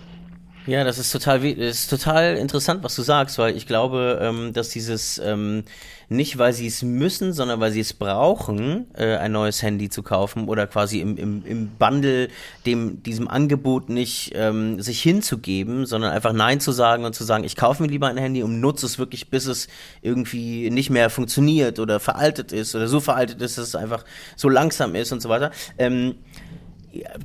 Ja, 0.67 0.83
das 0.83 0.99
ist 0.99 1.13
total, 1.13 1.41
das 1.55 1.79
ist 1.79 1.91
total 1.91 2.37
interessant, 2.37 2.83
was 2.83 2.97
du 2.97 3.03
sagst, 3.03 3.39
weil 3.39 3.57
ich 3.57 3.69
glaube, 3.69 4.19
ähm, 4.21 4.53
dass 4.53 4.69
dieses 4.69 5.19
ähm, 5.25 5.63
nicht, 6.09 6.39
weil 6.39 6.53
sie 6.53 6.67
es 6.67 6.83
müssen, 6.83 7.33
sondern 7.33 7.61
weil 7.61 7.71
sie 7.71 7.81
es 7.81 7.93
brauchen, 7.93 8.87
äh, 8.97 9.15
ein 9.17 9.31
neues 9.31 9.63
Handy 9.63 9.91
zu 9.91 10.03
kaufen 10.03 10.49
oder 10.49 10.67
quasi 10.67 11.01
im, 11.01 11.17
im, 11.19 11.47
im 11.47 11.69
Bundle 11.69 12.31
dem 12.67 13.01
diesem 13.05 13.29
Angebot 13.29 13.91
nicht 13.91 14.33
ähm, 14.35 14.83
sich 14.83 15.01
hinzugeben, 15.03 15.87
sondern 15.87 16.11
einfach 16.11 16.33
Nein 16.33 16.59
zu 16.59 16.73
sagen 16.73 17.05
und 17.05 17.15
zu 17.15 17.23
sagen, 17.23 17.45
ich 17.45 17.55
kaufe 17.55 17.85
mir 17.85 17.89
lieber 17.89 18.09
ein 18.09 18.19
Handy 18.19 18.43
und 18.43 18.59
nutze 18.59 18.87
es 18.87 18.99
wirklich, 18.99 19.31
bis 19.31 19.47
es 19.47 19.69
irgendwie 20.03 20.71
nicht 20.71 20.91
mehr 20.91 21.11
funktioniert 21.11 21.79
oder 21.79 22.01
veraltet 22.01 22.51
ist 22.51 22.75
oder 22.75 22.89
so 22.89 22.99
veraltet 22.99 23.41
ist, 23.41 23.57
dass 23.57 23.69
es 23.69 23.77
einfach 23.77 24.05
so 24.35 24.49
langsam 24.49 24.97
ist 24.97 25.13
und 25.13 25.23
so 25.23 25.29
weiter. 25.29 25.53
Ähm, 25.79 26.17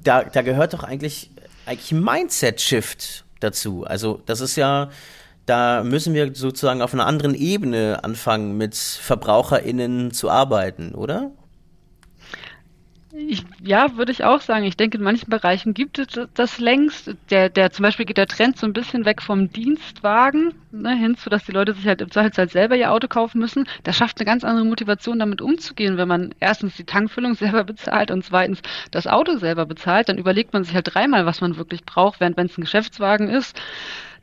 da, 0.03 0.25
da 0.25 0.43
gehört 0.43 0.73
doch 0.73 0.83
eigentlich 0.83 1.31
eigentlich 1.65 1.91
Mindset-Shift 1.91 3.25
dazu. 3.41 3.83
Also 3.83 4.21
das 4.25 4.41
ist 4.41 4.55
ja, 4.55 4.89
da 5.45 5.83
müssen 5.83 6.13
wir 6.13 6.33
sozusagen 6.33 6.81
auf 6.81 6.93
einer 6.93 7.05
anderen 7.05 7.35
Ebene 7.35 8.03
anfangen, 8.03 8.57
mit 8.57 8.75
VerbraucherInnen 8.75 10.11
zu 10.11 10.29
arbeiten, 10.29 10.95
oder? 10.95 11.31
Ich, 13.13 13.43
ja, 13.61 13.97
würde 13.97 14.11
ich 14.11 14.23
auch 14.23 14.41
sagen. 14.41 14.63
Ich 14.63 14.77
denke, 14.77 14.97
in 14.97 15.03
manchen 15.03 15.29
Bereichen 15.29 15.73
gibt 15.73 15.99
es 15.99 16.07
das 16.33 16.59
längst. 16.59 17.13
Der, 17.29 17.49
der, 17.49 17.71
zum 17.71 17.83
Beispiel 17.83 18.05
geht 18.05 18.17
der 18.17 18.27
Trend 18.27 18.57
so 18.57 18.65
ein 18.65 18.73
bisschen 18.73 19.05
weg 19.05 19.21
vom 19.21 19.51
Dienstwagen 19.51 20.53
ne, 20.71 20.95
hin 20.95 21.17
zu, 21.17 21.29
dass 21.29 21.43
die 21.43 21.51
Leute 21.51 21.73
sich 21.73 21.85
halt 21.87 22.01
im 22.01 22.09
Zweifelsfall 22.09 22.49
selber 22.49 22.75
ihr 22.75 22.91
Auto 22.91 23.07
kaufen 23.07 23.39
müssen. 23.39 23.67
Das 23.83 23.97
schafft 23.97 24.19
eine 24.19 24.25
ganz 24.25 24.43
andere 24.43 24.65
Motivation, 24.65 25.19
damit 25.19 25.41
umzugehen, 25.41 25.97
wenn 25.97 26.07
man 26.07 26.33
erstens 26.39 26.77
die 26.77 26.85
Tankfüllung 26.85 27.33
selber 27.35 27.63
bezahlt 27.63 28.11
und 28.11 28.23
zweitens 28.23 28.61
das 28.91 29.07
Auto 29.07 29.37
selber 29.37 29.65
bezahlt. 29.65 30.07
Dann 30.07 30.17
überlegt 30.17 30.53
man 30.53 30.63
sich 30.63 30.73
halt 30.73 30.93
dreimal, 30.93 31.25
was 31.25 31.41
man 31.41 31.57
wirklich 31.57 31.83
braucht, 31.83 32.19
während 32.19 32.37
wenn 32.37 32.47
es 32.47 32.57
ein 32.57 32.61
Geschäftswagen 32.61 33.29
ist, 33.29 33.59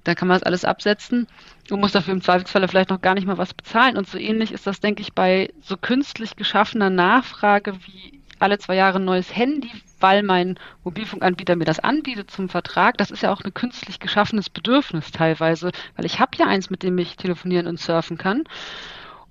dann 0.05 0.15
kann 0.15 0.29
man 0.29 0.37
das 0.37 0.45
alles 0.45 0.65
absetzen 0.65 1.27
und 1.71 1.81
muss 1.81 1.93
dafür 1.93 2.15
im 2.15 2.23
Zweifelsfall 2.23 2.67
vielleicht 2.69 2.89
noch 2.89 3.03
gar 3.03 3.15
nicht 3.15 3.27
mal 3.27 3.37
was 3.37 3.53
bezahlen. 3.53 3.99
Und 3.99 4.09
so 4.09 4.17
ähnlich 4.17 4.53
ist 4.53 4.67
das, 4.67 4.81
denke 4.81 5.03
ich, 5.03 5.13
bei 5.13 5.51
so 5.61 5.77
künstlich 5.77 6.37
geschaffener 6.37 6.89
Nachfrage 6.89 7.75
wie 7.85 8.18
alle 8.41 8.59
zwei 8.59 8.77
Jahre 8.77 8.99
ein 8.99 9.05
neues 9.05 9.35
Handy, 9.35 9.71
weil 10.01 10.23
mein 10.23 10.59
Mobilfunkanbieter 10.85 11.57
mir 11.57 11.65
das 11.65 11.81
anbietet 11.81 12.31
zum 12.31 12.49
Vertrag. 12.49 12.97
Das 12.99 13.11
ist 13.11 13.23
ja 13.23 13.33
auch 13.33 13.43
ein 13.43 13.55
künstlich 13.55 14.01
geschaffenes 14.01 14.51
Bedürfnis 14.51 15.11
teilweise, 15.11 15.73
weil 15.97 16.07
ich 16.07 16.21
habe 16.21 16.37
ja 16.37 16.47
eins, 16.47 16.71
mit 16.71 16.83
dem 16.83 16.97
ich 16.99 17.17
telefonieren 17.17 17.67
und 17.67 17.81
surfen 17.81 18.19
kann. 18.19 18.45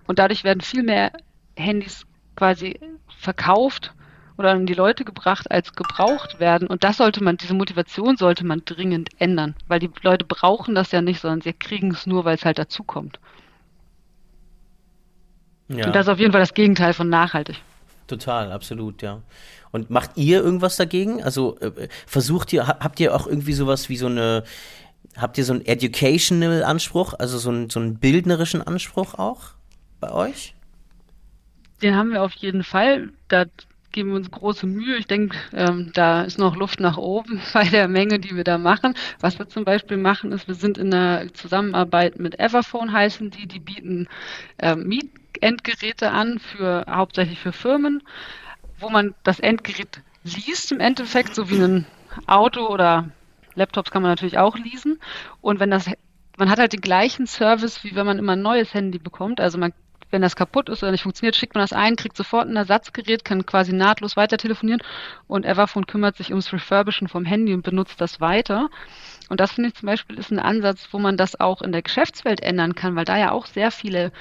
Und 0.06 0.20
dadurch 0.20 0.44
werden 0.44 0.62
viel 0.62 0.84
mehr 0.84 1.12
Handys 1.56 2.06
quasi 2.36 2.80
verkauft 3.08 3.94
oder 4.38 4.52
an 4.52 4.66
die 4.66 4.74
Leute 4.74 5.04
gebracht, 5.04 5.50
als 5.50 5.74
gebraucht 5.74 6.40
werden. 6.40 6.68
Und 6.68 6.84
das 6.84 6.98
sollte 6.98 7.24
man, 7.24 7.38
diese 7.38 7.56
Motivation 7.56 8.18
sollte 8.18 8.46
man 8.46 8.62
dringend 8.66 9.10
ändern, 9.20 9.56
weil 9.68 9.80
die 9.80 9.90
Leute 10.04 10.26
brauchen 10.26 10.76
das 10.76 10.92
ja 10.92 11.02
nicht, 11.02 11.22
sondern 11.22 11.42
sie 11.42 11.54
kriegen 11.54 11.92
es 11.92 12.06
nur, 12.06 12.24
weil 12.24 12.36
es 12.36 12.46
halt 12.46 12.60
dazukommt. 12.60 13.20
Ja. 15.70 15.88
Und 15.88 15.96
das 15.96 16.06
ist 16.06 16.10
auf 16.10 16.20
jeden 16.20 16.32
Fall 16.32 16.42
das 16.42 16.54
Gegenteil 16.54 16.94
von 16.94 17.10
nachhaltig. 17.10 17.62
Total, 18.08 18.52
absolut, 18.52 19.02
ja. 19.02 19.22
Und 19.72 19.90
macht 19.90 20.12
ihr 20.16 20.42
irgendwas 20.42 20.78
dagegen? 20.78 21.24
Also 21.24 21.60
äh, 21.60 21.90
versucht 22.06 22.54
ihr, 22.54 22.68
habt 22.68 23.00
ihr 23.00 23.14
auch 23.14 23.28
irgendwie 23.28 23.54
sowas 23.54 23.90
wie 23.90 23.98
so 23.98 24.08
eine, 24.08 24.44
habt 25.18 25.38
ihr 25.38 25.44
so 25.44 25.54
einen 25.54 25.66
educational 25.66 26.64
Anspruch, 26.64 27.14
also 27.14 27.38
so 27.38 27.50
einen, 27.50 27.70
so 27.70 27.80
einen 27.80 27.98
bildnerischen 27.98 28.62
Anspruch 28.62 29.16
auch 29.16 29.52
bei 30.00 30.12
euch? 30.12 30.56
Den 31.82 31.96
haben 31.96 32.12
wir 32.12 32.24
auf 32.24 32.34
jeden 32.34 32.64
Fall. 32.64 33.10
Da 33.28 33.46
geben 33.92 34.12
wir 34.12 34.18
uns 34.18 34.32
große 34.32 34.66
Mühe. 34.68 34.98
Ich 34.98 35.08
denke, 35.08 35.36
ähm, 35.54 35.92
da 35.94 36.22
ist 36.22 36.38
noch 36.38 36.56
Luft 36.56 36.80
nach 36.80 36.98
oben 36.98 37.42
bei 37.54 37.66
der 37.66 37.88
Menge, 37.88 38.20
die 38.20 38.36
wir 38.36 38.44
da 38.44 38.58
machen. 38.58 38.94
Was 39.20 39.38
wir 39.38 39.50
zum 39.50 39.66
Beispiel 39.66 39.98
machen, 39.98 40.32
ist, 40.32 40.48
wir 40.48 40.56
sind 40.56 40.78
in 40.78 40.92
der 40.92 41.34
Zusammenarbeit 41.34 42.20
mit 42.20 42.40
Everphone 42.40 42.92
heißen 42.92 43.32
die, 43.32 43.48
die 43.48 43.60
bieten 43.60 44.08
ähm, 44.60 44.88
Miet 44.88 45.10
Endgeräte 45.42 46.12
an 46.12 46.40
für 46.40 46.86
hauptsächlich 46.90 47.40
für 47.40 47.54
Firmen, 47.54 48.04
wo 48.80 48.90
man 48.90 49.16
das 49.24 49.40
Endgerät 49.40 50.02
liest 50.24 50.72
im 50.72 50.80
Endeffekt, 50.80 51.36
so 51.36 51.50
wie 51.50 51.62
ein 51.62 51.86
Auto 52.26 52.68
oder 52.68 53.10
Laptops 53.56 53.92
kann 53.92 54.02
man 54.02 54.12
natürlich 54.12 54.38
auch 54.38 54.58
leasen. 54.58 55.00
Und 55.42 55.60
wenn 55.60 55.72
das, 55.72 55.90
man 56.38 56.50
hat 56.50 56.60
halt 56.60 56.74
den 56.74 56.82
gleichen 56.82 57.28
Service, 57.28 57.84
wie 57.84 57.96
wenn 57.96 58.06
man 58.06 58.20
immer 58.20 58.34
ein 58.34 58.42
neues 58.42 58.74
Handy 58.74 59.00
bekommt. 59.00 59.42
Also 59.42 59.58
man, 59.58 59.74
wenn 60.12 60.22
das 60.22 60.36
kaputt 60.36 60.70
ist 60.70 60.84
oder 60.84 60.92
nicht 60.92 61.04
funktioniert, 61.04 61.36
schickt 61.36 61.56
man 61.56 61.64
das 61.64 61.74
ein, 61.74 61.96
kriegt 61.96 62.16
sofort 62.16 62.48
ein 62.48 62.56
Ersatzgerät, 62.56 63.26
kann 63.26 63.46
quasi 63.46 63.74
nahtlos 63.74 64.16
weiter 64.16 64.38
telefonieren 64.38 64.82
und 65.28 65.46
Everphone 65.46 65.88
kümmert 65.88 66.16
sich 66.16 66.30
ums 66.30 66.54
Refurbischen 66.54 67.08
vom 67.08 67.26
Handy 67.26 67.54
und 67.54 67.64
benutzt 67.64 68.00
das 68.00 68.22
weiter. 68.22 68.70
Und 69.30 69.40
das 69.40 69.54
finde 69.54 69.70
ich 69.70 69.76
zum 69.76 69.88
Beispiel 69.88 70.18
ist 70.18 70.32
ein 70.32 70.40
Ansatz, 70.40 70.88
wo 70.92 71.00
man 71.00 71.18
das 71.18 71.40
auch 71.40 71.62
in 71.62 71.72
der 71.72 71.82
Geschäftswelt 71.82 72.42
ändern 72.42 72.76
kann, 72.76 72.96
weil 72.96 73.06
da 73.06 73.18
ja 73.18 73.32
auch 73.32 73.46
sehr 73.48 73.72
viele 73.72 74.12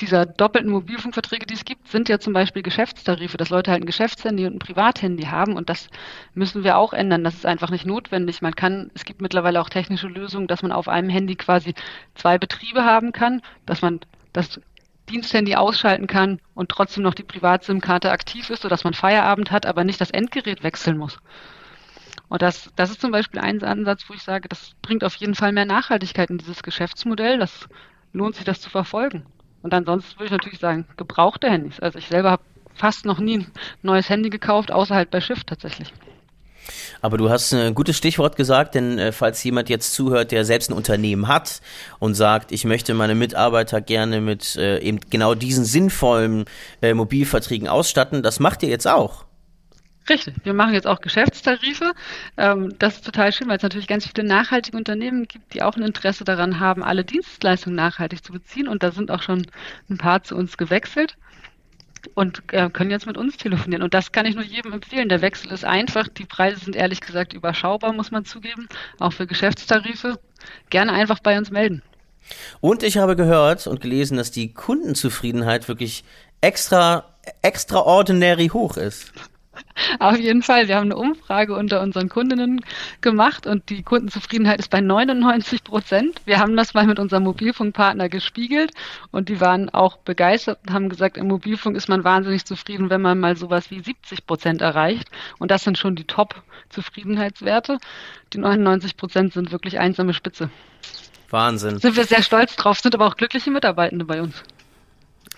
dieser 0.00 0.26
doppelten 0.26 0.70
Mobilfunkverträge, 0.70 1.46
die 1.46 1.54
es 1.54 1.64
gibt, 1.64 1.88
sind 1.88 2.08
ja 2.08 2.18
zum 2.18 2.32
Beispiel 2.32 2.62
Geschäftstarife, 2.62 3.36
dass 3.36 3.50
Leute 3.50 3.70
halt 3.70 3.82
ein 3.82 3.86
Geschäftshandy 3.86 4.46
und 4.46 4.54
ein 4.54 4.58
Privathandy 4.58 5.24
haben 5.24 5.56
und 5.56 5.68
das 5.68 5.88
müssen 6.34 6.64
wir 6.64 6.78
auch 6.78 6.92
ändern. 6.92 7.24
Das 7.24 7.34
ist 7.34 7.46
einfach 7.46 7.70
nicht 7.70 7.86
notwendig. 7.86 8.42
Man 8.42 8.54
kann, 8.54 8.90
es 8.94 9.04
gibt 9.04 9.20
mittlerweile 9.20 9.60
auch 9.60 9.68
technische 9.68 10.08
Lösungen, 10.08 10.46
dass 10.46 10.62
man 10.62 10.72
auf 10.72 10.88
einem 10.88 11.08
Handy 11.08 11.36
quasi 11.36 11.74
zwei 12.14 12.38
Betriebe 12.38 12.84
haben 12.84 13.12
kann, 13.12 13.42
dass 13.66 13.82
man 13.82 14.00
das 14.32 14.60
Diensthandy 15.08 15.54
ausschalten 15.54 16.06
kann 16.06 16.40
und 16.54 16.70
trotzdem 16.70 17.02
noch 17.02 17.14
die 17.14 17.22
Privat-SIM-Karte 17.22 18.10
aktiv 18.10 18.50
ist, 18.50 18.62
sodass 18.62 18.84
man 18.84 18.94
Feierabend 18.94 19.50
hat, 19.50 19.66
aber 19.66 19.84
nicht 19.84 20.00
das 20.00 20.10
Endgerät 20.10 20.62
wechseln 20.62 20.98
muss. 20.98 21.18
Und 22.28 22.42
das, 22.42 22.70
das 22.76 22.90
ist 22.90 23.00
zum 23.00 23.10
Beispiel 23.10 23.40
ein 23.40 23.62
Ansatz, 23.62 24.04
wo 24.08 24.14
ich 24.14 24.22
sage, 24.22 24.48
das 24.48 24.72
bringt 24.82 25.02
auf 25.02 25.14
jeden 25.16 25.34
Fall 25.34 25.52
mehr 25.52 25.64
Nachhaltigkeit 25.64 26.30
in 26.30 26.38
dieses 26.38 26.62
Geschäftsmodell. 26.62 27.38
Das 27.38 27.68
lohnt 28.12 28.36
sich, 28.36 28.44
das 28.44 28.60
zu 28.60 28.68
verfolgen. 28.68 29.24
Und 29.62 29.74
ansonsten 29.74 30.18
würde 30.18 30.26
ich 30.26 30.30
natürlich 30.32 30.58
sagen, 30.60 30.86
gebrauchte 30.96 31.50
Handys. 31.50 31.80
Also 31.80 31.98
ich 31.98 32.08
selber 32.08 32.30
habe 32.30 32.42
fast 32.74 33.04
noch 33.04 33.18
nie 33.18 33.38
ein 33.38 33.46
neues 33.82 34.08
Handy 34.08 34.30
gekauft, 34.30 34.70
außer 34.70 34.94
halt 34.94 35.10
bei 35.10 35.20
Shift 35.20 35.48
tatsächlich. 35.48 35.92
Aber 37.00 37.16
du 37.16 37.30
hast 37.30 37.52
ein 37.54 37.74
gutes 37.74 37.96
Stichwort 37.96 38.36
gesagt, 38.36 38.74
denn 38.74 38.98
äh, 38.98 39.12
falls 39.12 39.42
jemand 39.42 39.68
jetzt 39.68 39.94
zuhört, 39.94 40.32
der 40.32 40.44
selbst 40.44 40.70
ein 40.70 40.74
Unternehmen 40.74 41.28
hat 41.28 41.60
und 41.98 42.14
sagt, 42.14 42.52
ich 42.52 42.64
möchte 42.64 42.94
meine 42.94 43.14
Mitarbeiter 43.14 43.80
gerne 43.80 44.20
mit 44.20 44.56
äh, 44.56 44.78
eben 44.80 45.00
genau 45.08 45.34
diesen 45.34 45.64
sinnvollen 45.64 46.44
äh, 46.82 46.94
Mobilverträgen 46.94 47.68
ausstatten, 47.68 48.22
das 48.22 48.40
macht 48.40 48.62
ihr 48.62 48.68
jetzt 48.68 48.86
auch. 48.86 49.24
Richtig, 50.08 50.34
wir 50.44 50.54
machen 50.54 50.74
jetzt 50.74 50.86
auch 50.86 51.00
Geschäftstarife. 51.00 51.92
Ähm, 52.36 52.74
das 52.78 52.96
ist 52.96 53.04
total 53.04 53.32
schön, 53.32 53.48
weil 53.48 53.58
es 53.58 53.62
natürlich 53.62 53.86
ganz 53.88 54.06
viele 54.06 54.26
nachhaltige 54.26 54.76
Unternehmen 54.76 55.28
gibt, 55.28 55.52
die 55.54 55.62
auch 55.62 55.76
ein 55.76 55.82
Interesse 55.82 56.24
daran 56.24 56.60
haben, 56.60 56.82
alle 56.82 57.04
Dienstleistungen 57.04 57.76
nachhaltig 57.76 58.24
zu 58.24 58.32
beziehen. 58.32 58.68
Und 58.68 58.82
da 58.82 58.90
sind 58.92 59.10
auch 59.10 59.22
schon 59.22 59.46
ein 59.90 59.98
paar 59.98 60.22
zu 60.22 60.36
uns 60.36 60.56
gewechselt. 60.56 61.16
und 62.14 62.42
äh, 62.52 62.70
können 62.70 62.90
jetzt 62.90 63.06
mit 63.06 63.16
uns 63.16 63.36
telefonieren. 63.36 63.82
Und 63.82 63.92
das 63.94 64.12
kann 64.12 64.26
ich 64.26 64.34
nur 64.34 64.44
jedem 64.44 64.72
empfehlen. 64.72 65.08
Der 65.08 65.20
Wechsel 65.20 65.52
ist 65.52 65.64
einfach. 65.64 66.08
Die 66.08 66.24
Preise 66.24 66.60
sind 66.60 66.76
ehrlich 66.76 67.00
gesagt 67.00 67.32
überschaubar, 67.32 67.92
muss 67.92 68.10
man 68.10 68.24
zugeben, 68.24 68.68
auch 68.98 69.12
für 69.12 69.26
Geschäftstarife. 69.26 70.18
Gerne 70.70 70.92
einfach 70.92 71.18
bei 71.20 71.36
uns 71.36 71.50
melden. 71.50 71.82
Und 72.60 72.82
ich 72.82 72.98
habe 72.98 73.16
gehört 73.16 73.66
und 73.66 73.80
gelesen, 73.80 74.16
dass 74.16 74.30
die 74.30 74.52
Kundenzufriedenheit 74.52 75.68
wirklich 75.68 76.04
extra, 76.40 77.16
extraordinary 77.42 78.48
hoch 78.48 78.76
ist. 78.76 79.12
Auf 79.98 80.18
jeden 80.18 80.42
Fall. 80.42 80.68
Wir 80.68 80.76
haben 80.76 80.86
eine 80.86 80.96
Umfrage 80.96 81.54
unter 81.54 81.80
unseren 81.80 82.08
Kundinnen 82.08 82.64
gemacht 83.00 83.46
und 83.46 83.68
die 83.70 83.82
Kundenzufriedenheit 83.82 84.58
ist 84.58 84.70
bei 84.70 84.80
99 84.80 85.64
Prozent. 85.64 86.20
Wir 86.24 86.38
haben 86.38 86.56
das 86.56 86.74
mal 86.74 86.86
mit 86.86 86.98
unserem 86.98 87.24
Mobilfunkpartner 87.24 88.08
gespiegelt 88.08 88.72
und 89.10 89.28
die 89.28 89.40
waren 89.40 89.70
auch 89.70 89.98
begeistert 89.98 90.58
und 90.66 90.72
haben 90.72 90.88
gesagt, 90.88 91.16
im 91.16 91.28
Mobilfunk 91.28 91.76
ist 91.76 91.88
man 91.88 92.04
wahnsinnig 92.04 92.44
zufrieden, 92.44 92.90
wenn 92.90 93.02
man 93.02 93.18
mal 93.18 93.36
sowas 93.36 93.70
wie 93.70 93.80
70 93.80 94.26
Prozent 94.26 94.60
erreicht. 94.60 95.08
Und 95.38 95.50
das 95.50 95.64
sind 95.64 95.78
schon 95.78 95.96
die 95.96 96.04
Top-Zufriedenheitswerte. 96.04 97.78
Die 98.32 98.38
99 98.38 98.96
Prozent 98.96 99.32
sind 99.32 99.52
wirklich 99.52 99.78
einsame 99.78 100.14
Spitze. 100.14 100.50
Wahnsinn. 101.30 101.78
Sind 101.78 101.96
wir 101.96 102.04
sehr 102.04 102.22
stolz 102.22 102.56
drauf, 102.56 102.80
sind 102.80 102.94
aber 102.94 103.06
auch 103.06 103.16
glückliche 103.16 103.50
Mitarbeitende 103.50 104.04
bei 104.04 104.22
uns. 104.22 104.42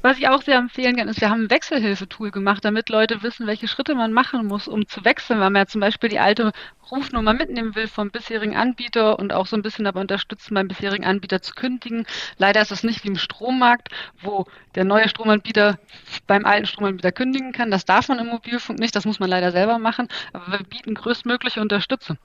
Was 0.06 0.18
ich 0.18 0.28
auch 0.28 0.42
sehr 0.42 0.58
empfehlen 0.58 0.98
kann, 0.98 1.08
ist, 1.08 1.22
wir 1.22 1.30
haben 1.30 1.46
ein 1.46 1.50
Wechselhilfetool 1.50 2.30
gemacht, 2.30 2.66
damit 2.66 2.90
Leute 2.90 3.24
wissen, 3.24 3.48
welche 3.48 3.70
Schritte 3.70 3.96
man 3.96 4.12
machen 4.12 4.46
muss, 4.46 4.68
um 4.68 4.86
zu 4.86 5.06
wechseln, 5.06 5.40
weil 5.40 5.50
man 5.50 5.62
ja 5.62 5.66
zum 5.66 5.80
Beispiel 5.80 6.10
die 6.10 6.20
alte 6.20 6.52
Rufnummer 6.92 7.34
mitnehmen 7.34 7.74
will 7.74 7.88
vom 7.88 8.12
bisherigen 8.12 8.58
Anbieter 8.58 9.18
und 9.18 9.32
auch 9.32 9.48
so 9.48 9.56
ein 9.56 9.62
bisschen 9.62 9.86
dabei 9.86 10.02
unterstützen, 10.02 10.56
beim 10.56 10.68
bisherigen 10.68 11.06
Anbieter 11.06 11.42
zu 11.42 11.54
kündigen. 11.54 12.06
Leider 12.38 12.62
ist 12.62 12.74
es 12.74 12.84
nicht 12.84 13.06
wie 13.06 13.08
im 13.08 13.16
Strommarkt, 13.16 13.92
wo 14.22 14.46
der 14.76 14.84
neue 14.84 15.08
Stromanbieter 15.08 15.80
beim 16.28 16.46
alten 16.46 16.66
Stromanbieter 16.66 17.14
kündigen 17.14 17.54
kann. 17.54 17.72
Das 17.72 17.86
darf 17.86 18.10
man 18.10 18.20
im 18.20 18.28
Mobilfunk 18.28 18.80
nicht, 18.80 18.98
das 18.98 19.06
muss 19.06 19.22
man 19.22 19.30
leider 19.30 19.54
selber 19.54 19.80
machen, 19.80 20.10
aber 20.34 20.60
wir 20.60 20.66
bieten 20.66 20.96
größtmögliche 20.96 21.62
Unterstützung. 21.62 22.18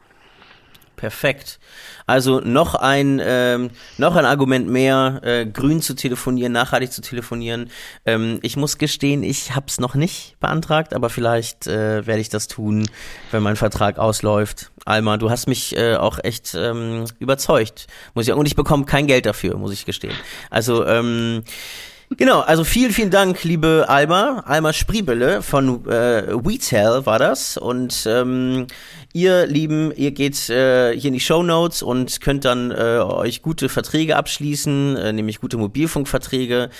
Perfekt. 0.98 1.60
Also 2.06 2.40
noch 2.40 2.74
ein 2.74 3.22
ähm, 3.24 3.70
noch 3.98 4.16
ein 4.16 4.24
Argument 4.24 4.68
mehr, 4.68 5.20
äh, 5.22 5.46
grün 5.46 5.80
zu 5.80 5.94
telefonieren, 5.94 6.52
nachhaltig 6.52 6.90
zu 6.90 7.02
telefonieren. 7.02 7.70
Ähm, 8.04 8.40
ich 8.42 8.56
muss 8.56 8.78
gestehen, 8.78 9.22
ich 9.22 9.54
habe 9.54 9.66
es 9.68 9.78
noch 9.78 9.94
nicht 9.94 10.34
beantragt, 10.40 10.94
aber 10.94 11.08
vielleicht 11.08 11.68
äh, 11.68 12.04
werde 12.04 12.20
ich 12.20 12.30
das 12.30 12.48
tun, 12.48 12.90
wenn 13.30 13.44
mein 13.44 13.54
Vertrag 13.54 13.98
ausläuft. 13.98 14.72
Alma, 14.84 15.18
du 15.18 15.30
hast 15.30 15.46
mich 15.46 15.76
äh, 15.76 15.94
auch 15.94 16.18
echt 16.22 16.56
ähm, 16.56 17.04
überzeugt, 17.20 17.86
muss 18.14 18.26
ich 18.26 18.34
und 18.34 18.46
ich 18.46 18.56
bekomme 18.56 18.84
kein 18.84 19.06
Geld 19.06 19.24
dafür, 19.24 19.56
muss 19.56 19.72
ich 19.72 19.86
gestehen. 19.86 20.14
Also 20.50 20.84
ähm, 20.84 21.44
Genau, 22.16 22.40
also 22.40 22.64
vielen, 22.64 22.90
vielen 22.90 23.10
Dank, 23.10 23.44
liebe 23.44 23.84
Alma, 23.86 24.42
Alma 24.46 24.72
Spriebele 24.72 25.42
von 25.42 25.86
äh, 25.86 26.32
WeTel 26.32 27.04
war 27.04 27.18
das. 27.18 27.58
Und 27.58 28.06
ähm, 28.06 28.66
ihr 29.12 29.46
Lieben, 29.46 29.92
ihr 29.96 30.10
geht 30.10 30.50
äh, 30.50 30.92
hier 30.92 31.08
in 31.08 31.14
die 31.14 31.20
Show 31.20 31.42
Notes 31.42 31.82
und 31.82 32.20
könnt 32.20 32.44
dann 32.44 32.70
äh, 32.70 32.98
euch 32.98 33.42
gute 33.42 33.68
Verträge 33.68 34.16
abschließen, 34.16 34.96
äh, 34.96 35.12
nämlich 35.12 35.40
gute 35.40 35.56
Mobilfunkverträge 35.56 36.70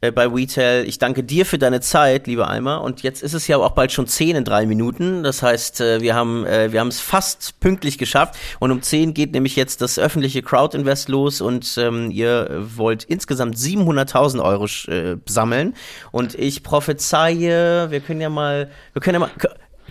äh, 0.00 0.10
bei 0.10 0.32
WeTel. 0.32 0.86
Ich 0.86 0.98
danke 0.98 1.22
dir 1.22 1.46
für 1.46 1.58
deine 1.58 1.80
Zeit, 1.80 2.26
liebe 2.26 2.48
Alma. 2.48 2.76
Und 2.78 3.02
jetzt 3.02 3.22
ist 3.22 3.34
es 3.34 3.46
ja 3.48 3.58
auch 3.58 3.72
bald 3.72 3.92
schon 3.92 4.06
zehn 4.06 4.34
in 4.34 4.44
drei 4.44 4.66
Minuten. 4.66 5.22
Das 5.22 5.42
heißt, 5.42 5.80
äh, 5.80 6.00
wir 6.00 6.14
haben 6.14 6.46
äh, 6.46 6.72
wir 6.72 6.80
haben 6.80 6.88
es 6.88 7.00
fast 7.00 7.60
pünktlich 7.60 7.98
geschafft. 7.98 8.36
Und 8.60 8.70
um 8.70 8.82
zehn 8.82 9.14
geht 9.14 9.32
nämlich 9.32 9.54
jetzt 9.56 9.80
das 9.80 9.98
öffentliche 9.98 10.42
Crowd 10.42 10.76
Invest 10.76 11.08
los 11.08 11.40
und 11.40 11.76
ähm, 11.78 12.10
ihr 12.10 12.64
wollt 12.76 13.04
insgesamt 13.04 13.56
700.000 13.56 14.42
Euro 14.42 14.64
äh, 14.90 15.16
sammeln. 15.26 15.74
Und 16.12 16.34
ich 16.34 16.62
prophezeie, 16.62 17.90
wir 17.90 18.00
können 18.00 18.20
ja 18.20 18.30
mal, 18.30 18.70
wir 18.92 19.02
können 19.02 19.14
ja 19.14 19.20
mal, 19.20 19.30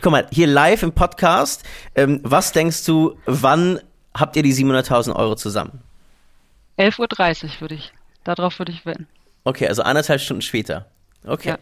guck 0.04 0.12
mal, 0.12 0.28
hier 0.32 0.48
live 0.48 0.84
im 0.84 0.92
Podcast. 0.92 1.64
Ähm, 1.96 2.20
was 2.24 2.52
denkst 2.52 2.86
du, 2.86 3.18
wann 3.26 3.80
habt 4.14 4.36
ihr 4.36 4.44
die 4.44 4.54
700.000 4.54 5.16
Euro 5.16 5.36
zusammen? 5.36 5.82
11.30 6.78 7.44
Uhr 7.46 7.62
würde 7.62 7.76
ich, 7.76 7.94
darauf 8.24 8.60
würde 8.60 8.72
ich 8.72 8.86
wetten. 8.86 9.08
Okay, 9.46 9.68
also 9.68 9.82
anderthalb 9.82 10.22
Stunden 10.22 10.42
später. 10.42 10.86
Okay. 11.26 11.50
Ja. 11.50 11.58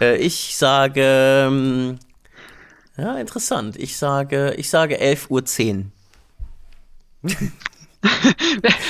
Äh, 0.00 0.16
ich 0.16 0.56
sage, 0.56 1.02
ähm, 1.02 1.98
ja, 2.96 3.18
interessant. 3.18 3.76
Ich 3.76 3.96
sage, 3.96 4.54
ich 4.56 4.70
sage 4.70 4.96
11.10 5.00 5.76
Uhr. 5.78 5.84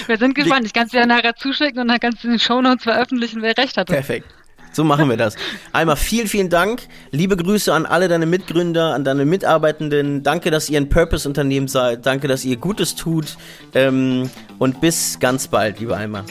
wir, 0.09 0.19
sind 0.19 0.35
gespannt. 0.35 0.67
Ich 0.67 0.73
kann 0.73 0.87
es 0.87 0.91
dir 0.91 1.07
nachher 1.07 1.37
zuschicken 1.37 1.81
und 1.81 1.89
dann 1.89 2.01
kannst 2.01 2.23
du 2.23 2.29
in 2.29 2.35
den 2.35 2.41
Shownotes 2.41 2.83
veröffentlichen, 2.83 3.41
wer 3.43 3.57
recht 3.57 3.77
hatte. 3.77 3.93
Perfekt. 3.93 4.27
So 4.75 4.83
machen 4.83 5.09
wir 5.09 5.17
das. 5.17 5.37
Einmal 5.73 5.97
vielen, 5.97 6.27
vielen 6.27 6.51
Dank. 6.51 6.83
Liebe 7.13 7.37
Grüße 7.37 7.73
an 7.73 7.87
alle 7.87 8.09
deine 8.09 8.27
Mitgründer, 8.27 8.93
an 8.93 9.05
deine 9.05 9.25
Mitarbeitenden. 9.25 10.23
Danke, 10.25 10.51
dass 10.51 10.69
ihr 10.69 10.79
ein 10.79 10.89
Purpose-Unternehmen 10.89 11.69
seid. 11.69 12.05
Danke, 12.05 12.27
dass 12.27 12.45
ihr 12.45 12.57
Gutes 12.57 12.97
tut. 12.97 13.37
Ähm, 13.75 14.29
und 14.59 14.81
bis 14.81 15.19
ganz 15.21 15.47
bald, 15.47 15.79
liebe 15.79 15.97
Alma. 15.97 16.25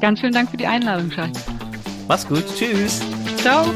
Ganz 0.00 0.20
vielen 0.20 0.32
Dank 0.32 0.50
für 0.50 0.56
die 0.56 0.66
Einladung, 0.66 1.10
Schei. 1.10 1.30
Mach's 2.08 2.26
gut. 2.26 2.44
Tschüss. 2.56 3.00
Ciao. 3.36 3.72